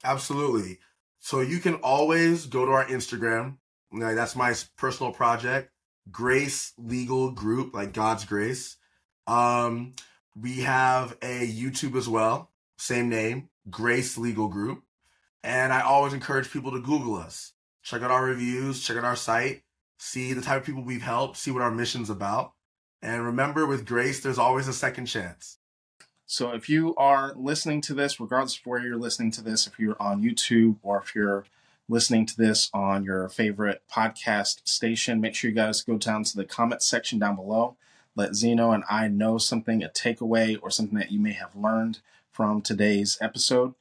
Absolutely. 0.03 0.79
So 1.19 1.41
you 1.41 1.59
can 1.59 1.75
always 1.75 2.45
go 2.47 2.65
to 2.65 2.71
our 2.71 2.85
Instagram. 2.85 3.57
Like 3.91 4.15
that's 4.15 4.35
my 4.35 4.53
personal 4.75 5.11
project, 5.11 5.71
Grace 6.11 6.73
Legal 6.77 7.31
Group, 7.31 7.73
like 7.73 7.93
God's 7.93 8.25
Grace. 8.25 8.77
Um, 9.27 9.93
we 10.35 10.61
have 10.61 11.15
a 11.21 11.47
YouTube 11.47 11.95
as 11.95 12.09
well, 12.09 12.49
same 12.77 13.07
name, 13.07 13.49
Grace 13.69 14.17
Legal 14.17 14.47
Group. 14.47 14.83
And 15.43 15.71
I 15.71 15.81
always 15.81 16.13
encourage 16.13 16.51
people 16.51 16.71
to 16.71 16.81
Google 16.81 17.15
us, 17.15 17.53
check 17.83 18.01
out 18.01 18.11
our 18.11 18.25
reviews, 18.25 18.81
check 18.83 18.97
out 18.97 19.03
our 19.03 19.15
site, 19.15 19.61
see 19.97 20.33
the 20.33 20.41
type 20.41 20.61
of 20.61 20.65
people 20.65 20.83
we've 20.83 21.01
helped, 21.01 21.37
see 21.37 21.51
what 21.51 21.61
our 21.61 21.71
mission's 21.71 22.09
about. 22.09 22.53
And 23.03 23.25
remember, 23.25 23.65
with 23.65 23.85
grace, 23.85 24.21
there's 24.21 24.39
always 24.39 24.69
a 24.69 24.73
second 24.73 25.07
chance. 25.07 25.57
So 26.25 26.51
if 26.51 26.69
you 26.69 26.95
are 26.95 27.33
listening 27.35 27.81
to 27.81 27.93
this, 27.93 28.17
regardless 28.17 28.55
of 28.55 28.65
where 28.65 28.79
you're 28.79 28.95
listening 28.95 29.29
to 29.31 29.43
this, 29.43 29.67
if 29.67 29.77
you're 29.77 30.01
on 30.01 30.23
YouTube 30.23 30.77
or 30.81 31.01
if 31.01 31.13
you're 31.13 31.43
listening 31.89 32.25
to 32.27 32.37
this 32.37 32.69
on 32.73 33.03
your 33.03 33.27
favorite 33.27 33.83
podcast 33.91 34.65
station, 34.65 35.19
make 35.19 35.35
sure 35.35 35.49
you 35.49 35.55
guys 35.55 35.81
go 35.81 35.97
down 35.97 36.23
to 36.23 36.37
the 36.37 36.45
comment 36.45 36.81
section 36.81 37.19
down 37.19 37.35
below. 37.35 37.75
Let 38.15 38.31
Zino 38.31 38.73
and 38.73 38.85
I 38.89 39.09
know 39.09 39.37
something, 39.37 39.83
a 39.83 39.89
takeaway, 39.89 40.57
or 40.61 40.71
something 40.71 40.97
that 40.97 41.11
you 41.11 41.19
may 41.19 41.33
have 41.33 41.57
learned 41.57 41.99
from 42.31 42.61
today's 42.61 43.17
episode. 43.19 43.73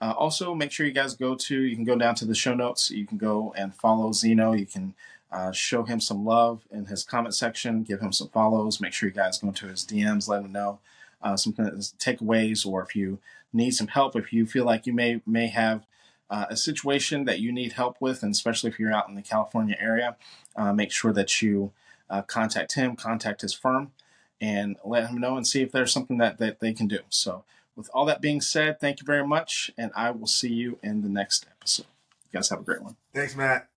Uh, 0.00 0.14
also, 0.16 0.54
make 0.54 0.72
sure 0.72 0.86
you 0.86 0.92
guys 0.92 1.14
go 1.14 1.34
to, 1.34 1.60
you 1.60 1.76
can 1.76 1.84
go 1.84 1.96
down 1.96 2.14
to 2.14 2.24
the 2.24 2.34
show 2.34 2.54
notes. 2.54 2.90
You 2.90 3.06
can 3.06 3.18
go 3.18 3.52
and 3.58 3.74
follow 3.74 4.08
Zino. 4.10 4.58
You 4.58 4.64
can 4.64 4.94
uh, 5.32 5.52
show 5.52 5.84
him 5.84 6.00
some 6.00 6.24
love 6.24 6.66
in 6.70 6.86
his 6.86 7.04
comment 7.04 7.34
section, 7.34 7.82
give 7.82 8.00
him 8.00 8.12
some 8.12 8.28
follows. 8.28 8.80
Make 8.80 8.92
sure 8.92 9.08
you 9.08 9.14
guys 9.14 9.38
go 9.38 9.48
into 9.48 9.66
his 9.66 9.84
DMs, 9.84 10.28
let 10.28 10.42
him 10.42 10.52
know 10.52 10.80
uh, 11.22 11.36
some 11.36 11.52
takeaways, 11.52 12.66
or 12.66 12.82
if 12.82 12.96
you 12.96 13.18
need 13.52 13.72
some 13.72 13.88
help, 13.88 14.16
if 14.16 14.32
you 14.32 14.46
feel 14.46 14.64
like 14.64 14.86
you 14.86 14.92
may 14.92 15.20
may 15.26 15.48
have 15.48 15.86
uh, 16.30 16.46
a 16.48 16.56
situation 16.56 17.24
that 17.24 17.40
you 17.40 17.52
need 17.52 17.72
help 17.72 17.96
with, 18.00 18.22
and 18.22 18.32
especially 18.32 18.70
if 18.70 18.78
you're 18.78 18.92
out 18.92 19.08
in 19.08 19.14
the 19.14 19.22
California 19.22 19.76
area, 19.78 20.16
uh, 20.56 20.72
make 20.72 20.92
sure 20.92 21.12
that 21.12 21.42
you 21.42 21.72
uh, 22.08 22.22
contact 22.22 22.74
him, 22.74 22.96
contact 22.96 23.42
his 23.42 23.52
firm, 23.52 23.92
and 24.40 24.76
let 24.84 25.10
him 25.10 25.18
know 25.18 25.36
and 25.36 25.46
see 25.46 25.62
if 25.62 25.72
there's 25.72 25.92
something 25.92 26.18
that, 26.18 26.38
that 26.38 26.60
they 26.60 26.72
can 26.72 26.86
do. 26.86 27.00
So, 27.08 27.44
with 27.76 27.90
all 27.92 28.04
that 28.06 28.20
being 28.20 28.40
said, 28.40 28.80
thank 28.80 29.00
you 29.00 29.06
very 29.06 29.26
much, 29.26 29.70
and 29.76 29.90
I 29.94 30.10
will 30.10 30.26
see 30.26 30.52
you 30.52 30.78
in 30.82 31.02
the 31.02 31.08
next 31.08 31.46
episode. 31.50 31.86
You 32.30 32.38
guys 32.38 32.48
have 32.50 32.60
a 32.60 32.64
great 32.64 32.82
one. 32.82 32.96
Thanks, 33.12 33.36
Matt. 33.36 33.68